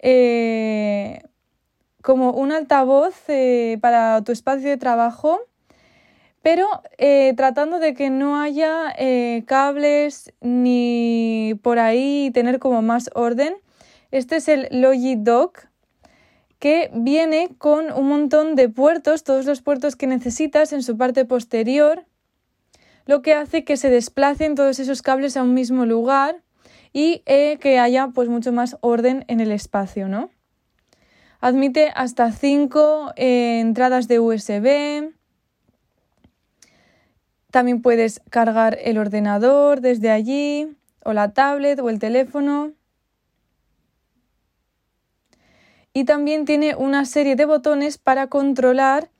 eh, 0.00 1.22
como 2.02 2.32
un 2.32 2.52
altavoz 2.52 3.14
eh, 3.28 3.78
para 3.80 4.22
tu 4.22 4.32
espacio 4.32 4.68
de 4.68 4.76
trabajo, 4.76 5.40
pero 6.42 6.66
eh, 6.98 7.34
tratando 7.36 7.78
de 7.78 7.94
que 7.94 8.10
no 8.10 8.40
haya 8.40 8.94
eh, 8.98 9.44
cables 9.46 10.32
ni 10.40 11.58
por 11.62 11.78
ahí 11.78 12.30
tener 12.32 12.58
como 12.58 12.82
más 12.82 13.10
orden. 13.14 13.54
Este 14.10 14.36
es 14.36 14.48
el 14.48 14.68
Logi 14.70 15.16
Dock 15.16 15.68
que 16.58 16.90
viene 16.94 17.50
con 17.56 17.90
un 17.92 18.08
montón 18.08 18.54
de 18.54 18.68
puertos, 18.68 19.24
todos 19.24 19.46
los 19.46 19.62
puertos 19.62 19.96
que 19.96 20.06
necesitas 20.06 20.72
en 20.72 20.82
su 20.82 20.98
parte 20.98 21.24
posterior, 21.24 22.04
lo 23.06 23.22
que 23.22 23.32
hace 23.32 23.64
que 23.64 23.78
se 23.78 23.88
desplacen 23.88 24.56
todos 24.56 24.78
esos 24.78 25.00
cables 25.00 25.36
a 25.38 25.42
un 25.42 25.54
mismo 25.54 25.86
lugar 25.86 26.42
y 26.92 27.22
que 27.24 27.78
haya 27.78 28.08
pues 28.08 28.28
mucho 28.28 28.52
más 28.52 28.76
orden 28.80 29.24
en 29.28 29.40
el 29.40 29.52
espacio, 29.52 30.08
¿no? 30.08 30.28
Admite 31.40 31.90
hasta 31.94 32.32
5 32.32 33.14
eh, 33.16 33.60
entradas 33.60 34.08
de 34.08 34.20
USB. 34.20 35.12
También 37.50 37.80
puedes 37.80 38.20
cargar 38.30 38.78
el 38.82 38.98
ordenador 38.98 39.80
desde 39.80 40.10
allí, 40.10 40.76
o 41.04 41.12
la 41.14 41.32
tablet 41.32 41.80
o 41.80 41.88
el 41.88 41.98
teléfono. 41.98 42.72
Y 45.92 46.04
también 46.04 46.44
tiene 46.44 46.76
una 46.76 47.04
serie 47.04 47.36
de 47.36 47.46
botones 47.46 47.98
para 47.98 48.28
controlar 48.28 49.10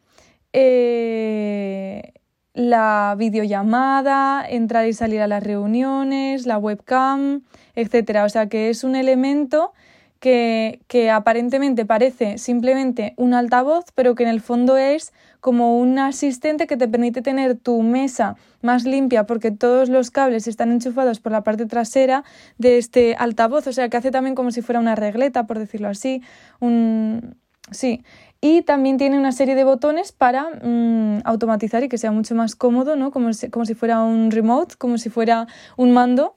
eh, 0.52 2.12
la 2.52 3.14
videollamada, 3.18 4.44
entrar 4.48 4.86
y 4.86 4.92
salir 4.92 5.22
a 5.22 5.26
las 5.26 5.42
reuniones, 5.42 6.46
la 6.46 6.58
webcam, 6.58 7.42
etc. 7.74 8.20
O 8.24 8.28
sea 8.28 8.48
que 8.48 8.68
es 8.68 8.84
un 8.84 8.94
elemento 8.94 9.72
que, 10.20 11.10
aparentemente 11.10 11.86
parece 11.86 12.36
simplemente 12.38 13.14
un 13.16 13.32
altavoz, 13.32 13.86
pero 13.94 14.14
que 14.14 14.22
en 14.22 14.28
el 14.28 14.40
fondo 14.40 14.76
es 14.76 15.12
como 15.40 15.78
un 15.78 15.98
asistente 15.98 16.66
que 16.66 16.76
te 16.76 16.86
permite 16.86 17.22
tener 17.22 17.56
tu 17.56 17.82
mesa 17.82 18.36
más 18.60 18.84
limpia 18.84 19.24
porque 19.24 19.50
todos 19.50 19.88
los 19.88 20.10
cables 20.10 20.46
están 20.46 20.70
enchufados 20.70 21.20
por 21.20 21.32
la 21.32 21.42
parte 21.42 21.64
trasera 21.64 22.22
de 22.58 22.76
este 22.76 23.14
altavoz, 23.18 23.66
o 23.66 23.72
sea 23.72 23.88
que 23.88 23.96
hace 23.96 24.10
también 24.10 24.34
como 24.34 24.50
si 24.50 24.60
fuera 24.60 24.78
una 24.78 24.94
regleta, 24.94 25.46
por 25.46 25.58
decirlo 25.58 25.88
así, 25.88 26.22
un... 26.60 27.36
Sí, 27.72 28.02
y 28.40 28.62
también 28.62 28.96
tiene 28.96 29.16
una 29.16 29.30
serie 29.30 29.54
de 29.54 29.62
botones 29.62 30.10
para 30.10 30.48
mm, 30.62 31.20
automatizar 31.24 31.84
y 31.84 31.88
que 31.88 31.98
sea 31.98 32.10
mucho 32.10 32.34
más 32.34 32.56
cómodo, 32.56 32.96
¿no? 32.96 33.12
Como 33.12 33.30
como 33.50 33.64
si 33.64 33.74
fuera 33.74 34.02
un 34.02 34.32
remote, 34.32 34.74
como 34.76 34.98
si 34.98 35.08
fuera 35.08 35.46
un 35.76 35.92
mando 35.92 36.34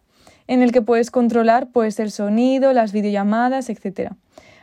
en 0.48 0.62
el 0.62 0.72
que 0.72 0.82
puedes 0.82 1.12
controlar 1.12 1.68
pues, 1.72 2.00
el 2.00 2.12
sonido, 2.12 2.74
las 2.74 2.92
videollamadas, 2.92 3.70
etc. 3.70 4.12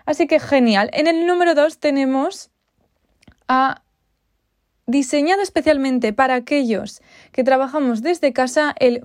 Así 0.06 0.26
que 0.26 0.40
genial. 0.40 0.90
En 0.92 1.06
el 1.06 1.26
número 1.26 1.54
2 1.54 1.78
tenemos 1.78 2.50
a 3.48 3.82
diseñado 4.90 5.40
especialmente 5.40 6.12
para 6.12 6.34
aquellos 6.34 7.00
que 7.32 7.44
trabajamos 7.44 8.02
desde 8.02 8.32
casa, 8.32 8.74
el 8.80 9.00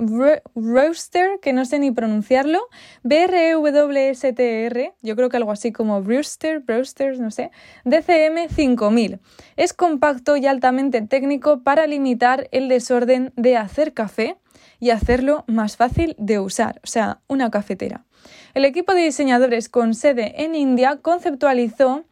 Roaster, 0.56 1.40
que 1.42 1.54
no 1.54 1.64
sé 1.66 1.80
ni 1.80 1.92
pronunciarlo, 1.92 2.62
B-R-E-W-S-T-R, 3.04 4.82
e 4.82 4.94
yo 5.04 5.16
creo 5.16 5.30
que 5.30 5.38
algo 5.38 5.52
así 5.52 5.72
como 5.72 6.02
Roaster, 6.02 6.64
Roaster, 6.66 7.20
no 7.20 7.30
sé, 7.30 7.52
DCM 7.84 8.50
5000. 8.50 9.20
Es 9.58 9.74
compacto 9.74 10.38
y 10.38 10.48
altamente 10.48 11.02
técnico 11.02 11.62
para 11.62 11.86
limitar 11.86 12.50
el 12.52 12.68
desorden 12.68 13.32
de 13.36 13.58
hacer 13.58 13.94
café 13.94 14.38
y 14.80 14.90
hacerlo 14.90 15.44
más 15.48 15.78
fácil 15.78 16.16
de 16.18 16.40
usar, 16.40 16.80
o 16.84 16.88
sea, 16.88 17.20
una 17.28 17.52
cafetera. 17.52 18.06
El 18.54 18.66
equipo 18.66 18.94
de 18.94 19.04
diseñadores 19.04 19.70
con 19.70 19.94
sede 19.94 20.44
en 20.44 20.56
India 20.56 20.98
conceptualizó 21.02 22.06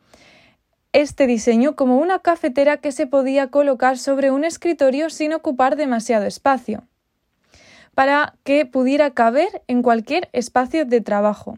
este 0.94 1.26
diseño 1.26 1.76
como 1.76 1.98
una 1.98 2.20
cafetera 2.20 2.78
que 2.78 2.92
se 2.92 3.08
podía 3.08 3.48
colocar 3.48 3.98
sobre 3.98 4.30
un 4.30 4.46
escritorio 4.46 5.10
sin 5.10 5.34
ocupar 5.34 5.76
demasiado 5.76 6.26
espacio, 6.26 6.84
para 7.96 8.36
que 8.44 8.66
pudiera 8.66 9.12
caber 9.12 9.64
en 9.68 9.82
cualquier 9.82 10.30
espacio 10.34 10.86
de 10.86 11.02
trabajo. 11.02 11.58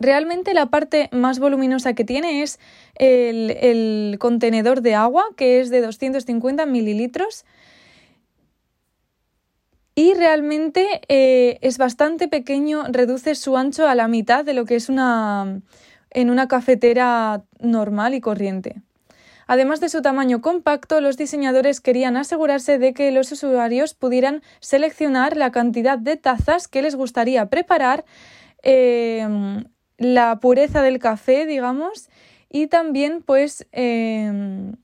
Realmente 0.00 0.54
la 0.54 0.66
parte 0.66 1.10
más 1.12 1.38
voluminosa 1.38 1.92
que 1.92 2.04
tiene 2.04 2.42
es 2.42 2.58
el, 2.94 4.16
contenedor 4.18 4.80
de 4.80 4.94
agua, 4.94 5.26
que 5.36 5.60
es 5.60 5.68
de 5.68 5.82
250 5.82 6.64
mililitros, 6.64 7.44
y 9.94 10.14
realmente 10.14 11.02
eh, 11.08 11.58
es 11.62 11.78
bastante 11.78 12.28
pequeño, 12.28 12.84
reduce 12.88 13.34
su 13.34 13.56
ancho 13.56 13.88
a 13.88 13.94
la 13.94 14.08
mitad 14.08 14.44
de 14.44 14.54
lo 14.54 14.64
que 14.64 14.76
es 14.76 14.88
una, 14.88 15.60
en 16.10 16.30
una 16.30 16.48
cafetera 16.48 17.42
normal 17.58 18.14
y 18.14 18.20
corriente. 18.20 18.82
Además 19.46 19.80
de 19.80 19.88
su 19.88 20.00
tamaño 20.00 20.40
compacto, 20.40 21.00
los 21.00 21.16
diseñadores 21.16 21.80
querían 21.80 22.16
asegurarse 22.16 22.78
de 22.78 22.94
que 22.94 23.10
los 23.10 23.32
usuarios 23.32 23.94
pudieran 23.94 24.42
seleccionar 24.60 25.36
la 25.36 25.50
cantidad 25.50 25.98
de 25.98 26.16
tazas 26.16 26.68
que 26.68 26.82
les 26.82 26.94
gustaría 26.94 27.46
preparar, 27.46 28.04
em, 28.62 29.64
la 29.98 30.38
pureza 30.38 30.82
del 30.82 31.00
café, 31.00 31.46
digamos, 31.46 32.10
y 32.48 32.68
también 32.68 33.22
pues 33.22 33.66
em, 33.72 34.76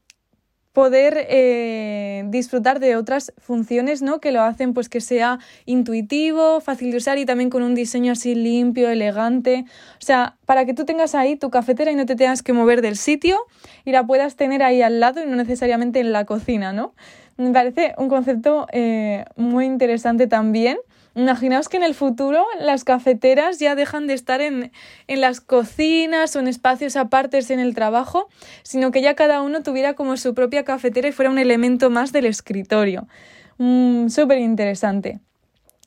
poder 0.77 1.27
eh, 1.31 2.25
disfrutar 2.27 2.81
de 2.81 2.97
otras 2.97 3.33
funciones 3.39 4.03
¿no? 4.03 4.21
que 4.21 4.31
lo 4.31 4.43
hacen 4.43 4.75
pues 4.75 4.91
que 4.91 5.01
sea 5.01 5.39
intuitivo, 5.65 6.61
fácil 6.61 6.91
de 6.91 6.99
usar 6.99 7.17
y 7.17 7.25
también 7.25 7.49
con 7.49 7.63
un 7.63 7.75
diseño 7.75 8.13
así 8.13 8.35
limpio, 8.35 8.91
elegante. 8.91 9.65
O 9.95 10.05
sea, 10.05 10.37
para 10.45 10.67
que 10.67 10.75
tú 10.75 10.85
tengas 10.85 11.15
ahí 11.15 11.37
tu 11.37 11.49
cafetera 11.49 11.91
y 11.91 11.95
no 11.95 12.05
te 12.05 12.15
tengas 12.15 12.43
que 12.43 12.53
mover 12.53 12.83
del 12.83 12.99
sitio 12.99 13.39
y 13.87 13.93
la 13.93 14.07
puedas 14.07 14.37
tener 14.37 14.63
ahí 14.63 14.83
al 14.83 15.01
lado 15.01 15.23
y 15.23 15.27
no 15.27 15.35
necesariamente 15.37 16.01
en 16.01 16.13
la 16.13 16.27
cocina, 16.27 16.75
¿no? 16.75 16.93
Me 17.39 17.51
parece 17.53 17.95
un 17.97 18.11
concepto 18.11 18.67
eh, 18.71 19.25
muy 19.35 19.65
interesante 19.65 20.27
también. 20.27 20.77
Imaginaos 21.17 21.71
que 21.71 21.79
en 21.79 21.83
el 21.83 21.95
futuro 21.95 22.47
las 22.61 22.85
cafeteras 22.85 23.59
ya 23.59 23.75
dejan 23.75 24.07
de 24.07 24.13
estar 24.13 24.43
en, 24.43 24.71
las 25.09 25.41
cocinas 25.41 26.37
o 26.37 26.41
en 26.41 26.47
espacios 26.47 26.95
apartes 26.95 27.49
en 27.51 27.59
el 27.59 27.75
trabajo, 27.75 28.29
sino 28.63 28.91
que 28.91 29.01
ya 29.01 29.15
cada 29.15 29.41
uno 29.41 29.63
tuviera 29.63 29.95
como 29.95 30.19
su 30.19 30.35
propia 30.35 30.67
cafetera 30.67 31.09
y 31.09 31.13
fuera 31.13 31.31
un 31.31 31.39
elemento 31.39 31.89
más 31.89 32.13
del 32.13 32.27
escritorio. 32.27 33.09
Mm, 33.57 34.09
súper 34.09 34.41
interesante. 34.41 35.21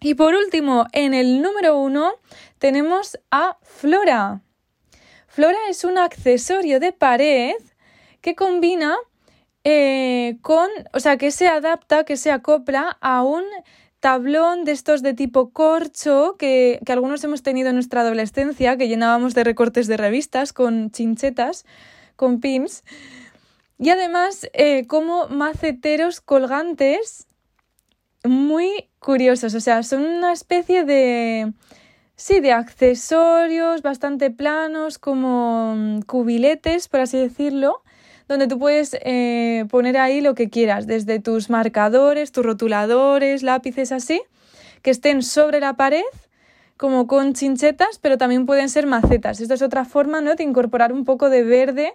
Y 0.02 0.16
por 0.16 0.34
último, 0.34 0.88
en 0.94 1.14
el 1.14 1.44
número 1.44 1.78
uno 1.78 2.14
tenemos 2.58 3.20
a 3.30 3.60
Flora. 3.62 4.42
Flora 5.28 5.60
es 5.70 5.84
un 5.84 6.00
accesorio 6.00 6.80
de 6.80 6.92
pared 6.92 7.54
que 8.22 8.34
combina 8.34 8.96
eh, 9.64 10.38
con, 10.42 10.70
o 10.92 11.00
sea, 11.00 11.18
que 11.18 11.30
se 11.30 11.48
adapta, 11.48 12.04
que 12.04 12.18
se 12.18 12.32
acopla 12.32 12.98
a 13.00 13.22
un 13.22 13.44
tablón 14.00 14.66
de 14.66 14.72
estos 14.72 15.02
de 15.02 15.14
tipo 15.14 15.52
corcho 15.52 16.36
que, 16.38 16.80
algunos 16.88 17.24
hemos 17.24 17.44
tenido 17.44 17.70
en 17.70 17.76
nuestra 17.76 18.02
adolescencia, 18.02 18.78
que 18.78 18.88
llenábamos 18.88 19.34
de 19.34 19.44
recortes 19.44 19.88
de 19.88 19.98
revistas 19.98 20.54
con 20.54 20.92
chinchetas, 20.92 21.66
con 22.16 22.40
pins. 22.40 22.84
Y 23.78 23.90
además, 23.90 24.50
eh, 24.54 24.88
como 24.88 25.28
maceteros 25.28 26.22
colgantes 26.22 27.28
muy 28.24 28.90
curiosos. 29.00 29.54
O 29.56 29.60
sea, 29.60 29.84
son 29.84 30.04
una 30.04 30.34
especie 30.34 30.84
de. 30.84 31.54
Sí, 32.16 32.42
de 32.42 32.52
accesorios 32.52 33.82
bastante 33.82 34.30
planos, 34.30 35.00
como 35.00 35.74
mm, 35.78 36.02
cubiletes, 36.02 36.90
por 36.90 37.00
así 37.00 37.18
decirlo, 37.18 37.82
donde 38.30 38.48
tú 38.48 38.60
puedes 38.60 38.96
eh, 39.02 39.66
poner 39.70 39.98
ahí 39.98 40.22
lo 40.22 40.36
que 40.36 40.50
quieras, 40.50 40.86
desde 40.86 41.20
tus 41.20 41.50
marcadores, 41.50 42.32
tus 42.32 42.46
rotuladores, 42.46 43.42
lápices 43.42 43.92
así, 43.92 44.22
que 44.84 44.92
estén 44.92 45.24
sobre 45.24 45.60
la 45.60 45.74
pared 45.74 46.04
como 46.78 47.08
con 47.08 47.34
chinchetas, 47.34 48.00
pero 48.00 48.18
también 48.18 48.46
pueden 48.46 48.70
ser 48.70 48.86
macetas. 48.86 49.42
Esto 49.42 49.56
es 49.56 49.62
otra 49.64 49.84
forma 49.84 50.22
¿no? 50.22 50.36
de 50.36 50.44
incorporar 50.44 50.94
un 50.94 51.04
poco 51.04 51.30
de 51.30 51.44
verde 51.44 51.94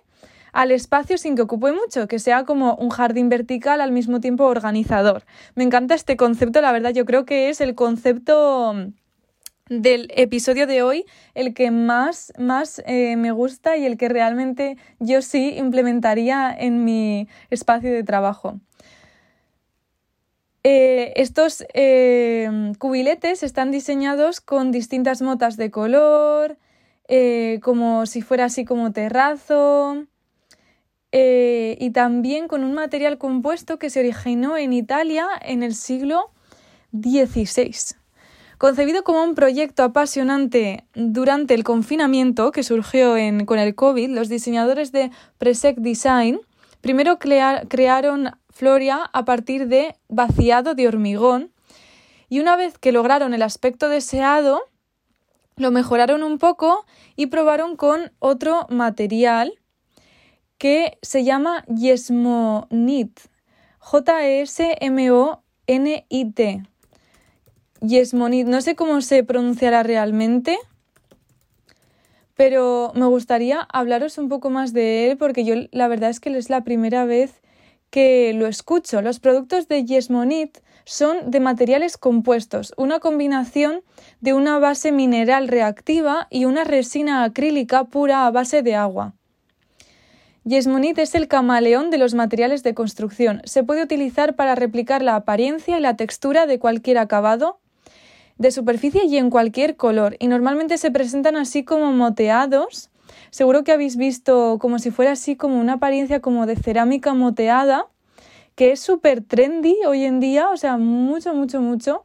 al 0.53 0.73
espacio 0.73 1.19
sin 1.19 1.37
que 1.37 1.43
ocupe 1.43 1.73
mucho, 1.73 2.09
que 2.09 2.19
sea 2.19 2.45
como 2.45 2.75
un 2.75 2.91
jardín 2.91 3.29
vertical 3.29 3.81
al 3.81 3.93
mismo 3.93 4.21
tiempo 4.21 4.45
organizador. 4.45 5.25
Me 5.55 5.65
encanta 5.65 5.95
este 5.95 6.17
concepto, 6.17 6.61
la 6.61 6.73
verdad 6.73 6.91
yo 6.91 7.05
creo 7.05 7.25
que 7.25 7.49
es 7.49 7.61
el 7.61 7.75
concepto 7.75 8.75
del 9.69 10.13
episodio 10.15 10.67
de 10.67 10.83
hoy 10.83 11.07
el 11.35 11.55
que 11.55 11.71
más, 11.71 12.33
más 12.39 12.83
eh, 12.87 13.17
me 13.17 13.33
gusta 13.33 13.77
y 13.77 13.87
el 13.87 13.97
que 13.97 14.09
realmente 14.09 14.77
yo 14.99 15.23
sí 15.23 15.55
implementaría 15.57 16.55
en 16.57 16.85
mi 16.85 17.29
espacio 17.51 17.91
de 17.93 18.05
trabajo. 18.05 18.61
Eh, 20.63 21.13
estos 21.17 21.65
eh, 21.75 22.73
cubiletes 22.79 23.43
están 23.43 23.71
diseñados 23.71 24.41
con 24.41 24.71
distintas 24.71 25.21
motas 25.23 25.57
de 25.57 25.71
color, 25.71 26.59
como 27.61 28.07
si 28.07 28.23
fuera 28.23 28.47
así 28.47 28.65
como 28.65 28.93
terrazo, 28.93 30.07
y 31.13 31.91
también 31.91 32.49
con 32.49 32.65
un 32.65 32.73
material 32.73 33.19
compuesto 33.19 33.79
que 33.79 33.91
se 33.91 34.01
originó 34.01 34.57
en 34.57 34.73
Italia 34.73 35.29
en 35.43 35.63
el 35.63 35.75
siglo 35.75 36.31
XVI. 36.93 38.04
Concebido 38.59 39.03
como 39.03 39.23
un 39.23 39.35
proyecto 39.35 39.83
apasionante 39.83 40.85
durante 40.95 41.55
el 41.55 41.65
confinamiento 41.65 42.53
que 42.53 42.63
surgió 42.63 43.17
con 43.47 43.59
el 43.59 43.75
COVID, 43.75 44.11
los 44.11 44.29
diseñadores 44.29 44.93
de 44.93 45.11
Presec 45.39 45.77
Design 45.79 46.41
primero 46.81 47.19
crearon 47.19 48.31
Floria 48.51 49.11
a 49.13 49.25
partir 49.25 49.67
de 49.67 49.97
vaciado 50.09 50.75
de 50.75 50.87
hormigón 50.87 51.51
y 52.29 52.41
una 52.41 52.57
vez 52.57 52.79
que 52.79 52.93
lograron 52.93 53.35
el 53.35 53.43
aspecto 53.43 53.89
deseado, 53.89 54.63
lo 55.57 55.71
mejoraron 55.71 56.23
un 56.23 56.39
poco 56.39 56.85
y 57.17 57.27
probaron 57.27 57.77
con 57.77 58.13
otro 58.19 58.67
material 58.71 59.61
que 60.59 60.99
se 61.03 61.25
llama 61.25 61.65
Yesmonit. 61.67 63.21
J-E-S-M-O-N-I-T. 63.79 64.75
Yesmonit, 67.87 68.47
no 68.47 68.63
sé 68.63 68.75
cómo 68.75 69.03
se 69.03 69.25
pronunciará 69.25 69.83
realmente, 69.83 70.57
pero 72.35 72.93
me 72.95 73.07
gustaría 73.07 73.61
hablaros 73.61 74.17
un 74.17 74.31
poco 74.31 74.49
más 74.49 74.73
de 74.73 75.11
él 75.11 75.19
porque 75.19 75.45
yo 75.45 75.55
la 75.71 75.87
verdad 75.87 76.09
es 76.09 76.19
que 76.19 76.37
es 76.37 76.49
la 76.49 76.65
primera 76.65 77.05
vez 77.05 77.43
que 77.91 78.33
lo 78.33 78.47
escucho. 78.47 79.03
Los 79.03 79.21
productos 79.21 79.69
de 79.69 79.85
Yesmonit 79.85 80.59
son 80.87 81.31
de 81.31 81.41
materiales 81.41 81.99
compuestos, 81.99 82.73
una 82.79 83.01
combinación 83.01 83.83
de 84.21 84.33
una 84.33 84.59
base 84.59 84.91
mineral 84.91 85.49
reactiva 85.49 86.27
y 86.31 86.47
una 86.47 86.65
resina 86.65 87.23
acrílica 87.23 87.85
pura 87.85 88.27
a 88.27 88.31
base 88.31 88.63
de 88.63 88.75
agua. 88.75 89.13
Yesmonit 90.45 90.99
es 90.99 91.15
el 91.15 91.29
camaleón 91.29 91.91
de 91.91 91.99
los 91.99 92.15
materiales 92.15 92.63
de 92.63 92.75
construcción. 92.75 93.43
Se 93.45 93.63
puede 93.63 93.83
utilizar 93.83 94.37
para 94.37 94.55
replicar 94.55 95.03
la 95.03 95.17
apariencia 95.17 95.79
y 95.79 95.81
la 95.81 95.97
textura 95.97 96.47
de 96.47 96.59
cualquier 96.59 96.99
acabado 96.99 97.61
de 98.39 98.51
superficie 98.51 99.05
y 99.05 99.17
en 99.17 99.31
cualquier 99.31 99.77
color. 99.77 100.17
Y 100.19 100.29
normalmente 100.29 100.79
se 100.79 100.91
presentan 100.91 101.37
así 101.37 101.65
como 101.65 101.93
moteados. 101.93 102.91
Seguro 103.31 103.65
que 103.65 103.73
habéis 103.73 103.97
visto 103.97 104.59
como 104.61 104.79
si 104.79 104.91
fuera 104.91 105.13
así 105.13 105.37
como 105.37 105.61
una 105.61 105.75
apariencia 105.75 106.21
como 106.21 106.47
de 106.47 106.57
cerámica 106.57 107.15
moteada, 107.15 107.87
que 108.55 108.73
es 108.73 108.81
súper 108.81 109.23
trendy 109.23 109.77
hoy 109.87 110.05
en 110.05 110.21
día, 110.21 110.51
o 110.51 110.57
sea, 110.57 110.77
mucho, 110.77 111.35
mucho, 111.35 111.61
mucho. 111.61 112.05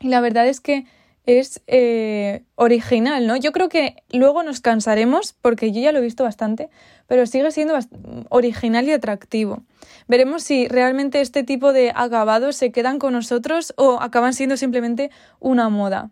Y 0.00 0.08
la 0.08 0.20
verdad 0.20 0.46
es 0.46 0.60
que 0.60 0.86
es 1.26 1.62
eh, 1.66 2.42
original, 2.54 3.26
¿no? 3.26 3.36
Yo 3.36 3.52
creo 3.52 3.68
que 3.68 4.02
luego 4.10 4.42
nos 4.42 4.60
cansaremos, 4.60 5.34
porque 5.40 5.72
yo 5.72 5.80
ya 5.80 5.92
lo 5.92 5.98
he 5.98 6.02
visto 6.02 6.24
bastante, 6.24 6.70
pero 7.06 7.26
sigue 7.26 7.50
siendo 7.50 7.78
original 8.30 8.86
y 8.88 8.92
atractivo. 8.92 9.62
Veremos 10.08 10.42
si 10.42 10.68
realmente 10.68 11.20
este 11.20 11.44
tipo 11.44 11.72
de 11.72 11.92
acabados 11.94 12.56
se 12.56 12.72
quedan 12.72 12.98
con 12.98 13.12
nosotros 13.12 13.74
o 13.76 14.00
acaban 14.00 14.34
siendo 14.34 14.56
simplemente 14.56 15.10
una 15.38 15.68
moda. 15.68 16.10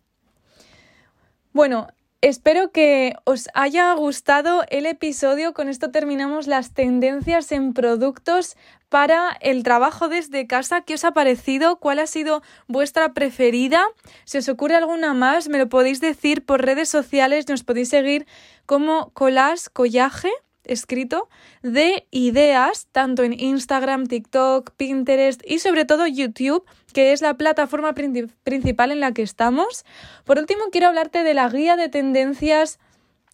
Bueno, 1.53 1.89
Espero 2.21 2.73
que 2.73 3.15
os 3.23 3.49
haya 3.55 3.95
gustado 3.95 4.65
el 4.71 4.87
episodio. 4.87 5.55
Con 5.55 5.69
esto 5.69 5.93
terminamos 5.93 6.49
las 6.49 6.75
tendencias 6.75 7.53
en 7.53 7.75
productos 7.75 8.57
para 8.89 9.37
el 9.41 9.63
trabajo 9.63 10.09
desde 10.09 10.47
casa. 10.47 10.83
¿Qué 10.83 10.95
os 10.95 11.05
ha 11.05 11.13
parecido? 11.13 11.77
¿Cuál 11.77 11.99
ha 11.99 12.07
sido 12.07 12.43
vuestra 12.67 13.13
preferida? 13.13 13.83
Si 14.25 14.39
os 14.39 14.49
ocurre 14.49 14.77
alguna 14.77 15.15
más, 15.15 15.49
me 15.49 15.59
lo 15.59 15.69
podéis 15.69 16.01
decir 16.01 16.45
por 16.45 16.65
redes 16.65 16.89
sociales. 16.89 17.49
Nos 17.49 17.65
podéis 17.65 17.89
seguir 17.89 18.27
como 18.67 19.11
Colas 19.11 19.69
Collaje 19.69 20.31
escrito 20.69 21.29
de 21.63 22.07
ideas, 22.11 22.89
tanto 22.93 23.25
en 23.25 23.39
Instagram, 23.39 24.07
TikTok, 24.07 24.73
Pinterest 24.77 25.43
y 25.45 25.59
sobre 25.59 25.85
todo 25.85 26.07
YouTube, 26.07 26.65
que 26.93 27.13
es 27.13 27.23
la 27.23 27.35
plataforma 27.35 27.95
principal 27.95 28.93
en 28.93 29.01
la 29.01 29.13
que 29.13 29.23
estamos. 29.23 29.85
Por 30.25 30.39
último, 30.39 30.65
quiero 30.71 30.89
hablarte 30.89 31.25
de 31.25 31.35
la 31.35 31.49
guía 31.49 31.77
de 31.77 31.89
tendencias 31.89 32.79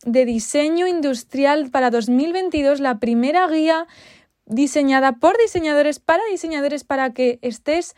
de 0.05 0.25
diseño 0.25 0.87
industrial 0.87 1.71
para 1.71 1.91
2022, 1.91 2.81
la 2.81 2.99
primera 2.99 3.47
guía 3.49 3.87
diseñada 4.47 5.13
por 5.13 5.37
diseñadores 5.39 5.99
para 6.01 6.23
diseñadores 6.31 6.85
para 6.85 7.13
que 7.13 7.39
estés 7.43 7.95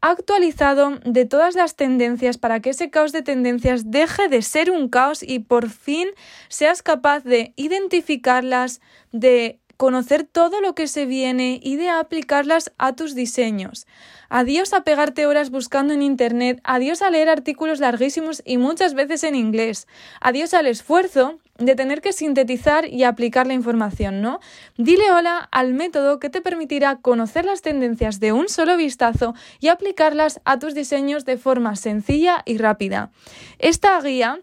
actualizado 0.00 0.98
de 1.04 1.26
todas 1.26 1.54
las 1.54 1.76
tendencias 1.76 2.38
para 2.38 2.60
que 2.60 2.70
ese 2.70 2.90
caos 2.90 3.12
de 3.12 3.22
tendencias 3.22 3.90
deje 3.90 4.28
de 4.28 4.42
ser 4.42 4.70
un 4.70 4.88
caos 4.88 5.22
y 5.22 5.40
por 5.40 5.68
fin 5.68 6.08
seas 6.48 6.82
capaz 6.82 7.22
de 7.22 7.52
identificarlas, 7.56 8.80
de 9.12 9.59
conocer 9.80 10.24
todo 10.24 10.60
lo 10.60 10.74
que 10.74 10.86
se 10.86 11.06
viene 11.06 11.58
y 11.62 11.76
de 11.76 11.88
aplicarlas 11.88 12.70
a 12.76 12.94
tus 12.94 13.14
diseños. 13.14 13.86
Adiós 14.28 14.74
a 14.74 14.84
pegarte 14.84 15.24
horas 15.24 15.48
buscando 15.48 15.94
en 15.94 16.02
Internet, 16.02 16.60
adiós 16.64 17.00
a 17.00 17.08
leer 17.08 17.30
artículos 17.30 17.80
larguísimos 17.80 18.42
y 18.44 18.58
muchas 18.58 18.92
veces 18.92 19.24
en 19.24 19.34
inglés, 19.34 19.88
adiós 20.20 20.52
al 20.52 20.66
esfuerzo 20.66 21.38
de 21.56 21.76
tener 21.76 22.02
que 22.02 22.12
sintetizar 22.12 22.86
y 22.88 23.04
aplicar 23.04 23.46
la 23.46 23.54
información, 23.54 24.20
¿no? 24.20 24.40
Dile 24.76 25.12
hola 25.12 25.48
al 25.50 25.72
método 25.72 26.20
que 26.20 26.28
te 26.28 26.42
permitirá 26.42 26.96
conocer 26.96 27.46
las 27.46 27.62
tendencias 27.62 28.20
de 28.20 28.32
un 28.32 28.50
solo 28.50 28.76
vistazo 28.76 29.34
y 29.60 29.68
aplicarlas 29.68 30.42
a 30.44 30.58
tus 30.58 30.74
diseños 30.74 31.24
de 31.24 31.38
forma 31.38 31.74
sencilla 31.74 32.42
y 32.44 32.58
rápida. 32.58 33.12
Esta 33.58 33.98
guía 34.02 34.40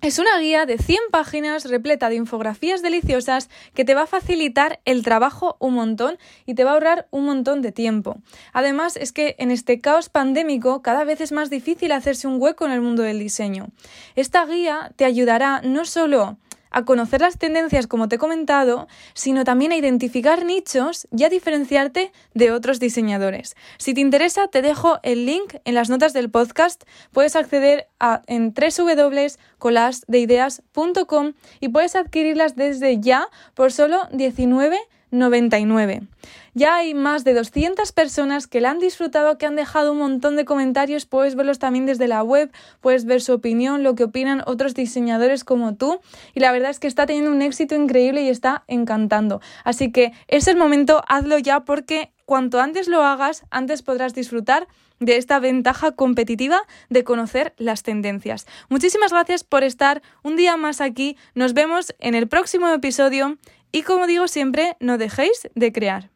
es 0.00 0.20
una 0.20 0.38
guía 0.38 0.64
de 0.64 0.78
100 0.78 0.98
páginas 1.10 1.64
repleta 1.64 2.08
de 2.08 2.14
infografías 2.14 2.82
deliciosas 2.82 3.50
que 3.74 3.84
te 3.84 3.94
va 3.94 4.02
a 4.02 4.06
facilitar 4.06 4.80
el 4.84 5.02
trabajo 5.02 5.56
un 5.58 5.74
montón 5.74 6.18
y 6.46 6.54
te 6.54 6.62
va 6.62 6.70
a 6.70 6.74
ahorrar 6.74 7.08
un 7.10 7.24
montón 7.24 7.62
de 7.62 7.72
tiempo. 7.72 8.16
Además, 8.52 8.96
es 8.96 9.12
que 9.12 9.34
en 9.38 9.50
este 9.50 9.80
caos 9.80 10.08
pandémico 10.08 10.82
cada 10.82 11.02
vez 11.04 11.20
es 11.20 11.32
más 11.32 11.50
difícil 11.50 11.90
hacerse 11.90 12.28
un 12.28 12.40
hueco 12.40 12.64
en 12.64 12.72
el 12.72 12.80
mundo 12.80 13.02
del 13.02 13.18
diseño. 13.18 13.70
Esta 14.14 14.46
guía 14.46 14.92
te 14.94 15.04
ayudará 15.04 15.62
no 15.62 15.84
solo 15.84 16.38
a 16.70 16.84
conocer 16.84 17.20
las 17.20 17.38
tendencias, 17.38 17.86
como 17.86 18.08
te 18.08 18.16
he 18.16 18.18
comentado, 18.18 18.88
sino 19.14 19.44
también 19.44 19.70
a 19.72 19.76
identificar 19.76 20.44
nichos 20.44 21.06
y 21.16 21.22
a 21.24 21.28
diferenciarte 21.28 22.12
de 22.34 22.50
otros 22.52 22.80
diseñadores. 22.80 23.54
Si 23.78 23.94
te 23.94 24.00
interesa, 24.00 24.48
te 24.48 24.62
dejo 24.62 24.98
el 25.02 25.26
link 25.26 25.56
en 25.64 25.74
las 25.74 25.90
notas 25.90 26.12
del 26.12 26.30
podcast. 26.30 26.84
Puedes 27.12 27.34
acceder 27.36 27.88
a, 28.00 28.22
en 28.26 28.52
www.colasdeideas.com 28.54 31.32
y 31.60 31.68
puedes 31.68 31.94
adquirirlas 31.96 32.56
desde 32.56 32.98
ya 33.00 33.28
por 33.54 33.72
solo 33.72 34.08
19 34.12 34.78
99. 35.10 36.02
Ya 36.54 36.76
hay 36.76 36.94
más 36.94 37.24
de 37.24 37.34
200 37.34 37.92
personas 37.92 38.46
que 38.46 38.60
la 38.60 38.70
han 38.70 38.78
disfrutado, 38.78 39.38
que 39.38 39.46
han 39.46 39.56
dejado 39.56 39.92
un 39.92 39.98
montón 39.98 40.36
de 40.36 40.44
comentarios, 40.44 41.06
puedes 41.06 41.34
verlos 41.34 41.58
también 41.58 41.86
desde 41.86 42.08
la 42.08 42.22
web, 42.22 42.50
puedes 42.80 43.04
ver 43.04 43.20
su 43.20 43.32
opinión, 43.32 43.82
lo 43.82 43.94
que 43.94 44.04
opinan 44.04 44.42
otros 44.46 44.74
diseñadores 44.74 45.44
como 45.44 45.76
tú 45.76 46.00
y 46.34 46.40
la 46.40 46.52
verdad 46.52 46.70
es 46.70 46.80
que 46.80 46.88
está 46.88 47.06
teniendo 47.06 47.30
un 47.30 47.42
éxito 47.42 47.74
increíble 47.74 48.22
y 48.22 48.28
está 48.28 48.64
encantando. 48.66 49.40
Así 49.64 49.92
que 49.92 50.12
es 50.26 50.48
el 50.48 50.56
momento, 50.56 51.02
hazlo 51.08 51.38
ya 51.38 51.60
porque 51.60 52.10
cuanto 52.24 52.60
antes 52.60 52.88
lo 52.88 53.02
hagas, 53.02 53.44
antes 53.50 53.82
podrás 53.82 54.14
disfrutar 54.14 54.68
de 55.00 55.16
esta 55.16 55.38
ventaja 55.38 55.92
competitiva 55.92 56.60
de 56.88 57.04
conocer 57.04 57.54
las 57.56 57.82
tendencias. 57.82 58.46
Muchísimas 58.68 59.12
gracias 59.12 59.44
por 59.44 59.62
estar 59.62 60.02
un 60.22 60.36
día 60.36 60.56
más 60.56 60.80
aquí. 60.80 61.16
Nos 61.34 61.54
vemos 61.54 61.94
en 62.00 62.14
el 62.14 62.28
próximo 62.28 62.68
episodio 62.68 63.38
y 63.72 63.82
como 63.82 64.06
digo 64.06 64.28
siempre, 64.28 64.76
no 64.80 64.98
dejéis 64.98 65.48
de 65.54 65.72
crear. 65.72 66.10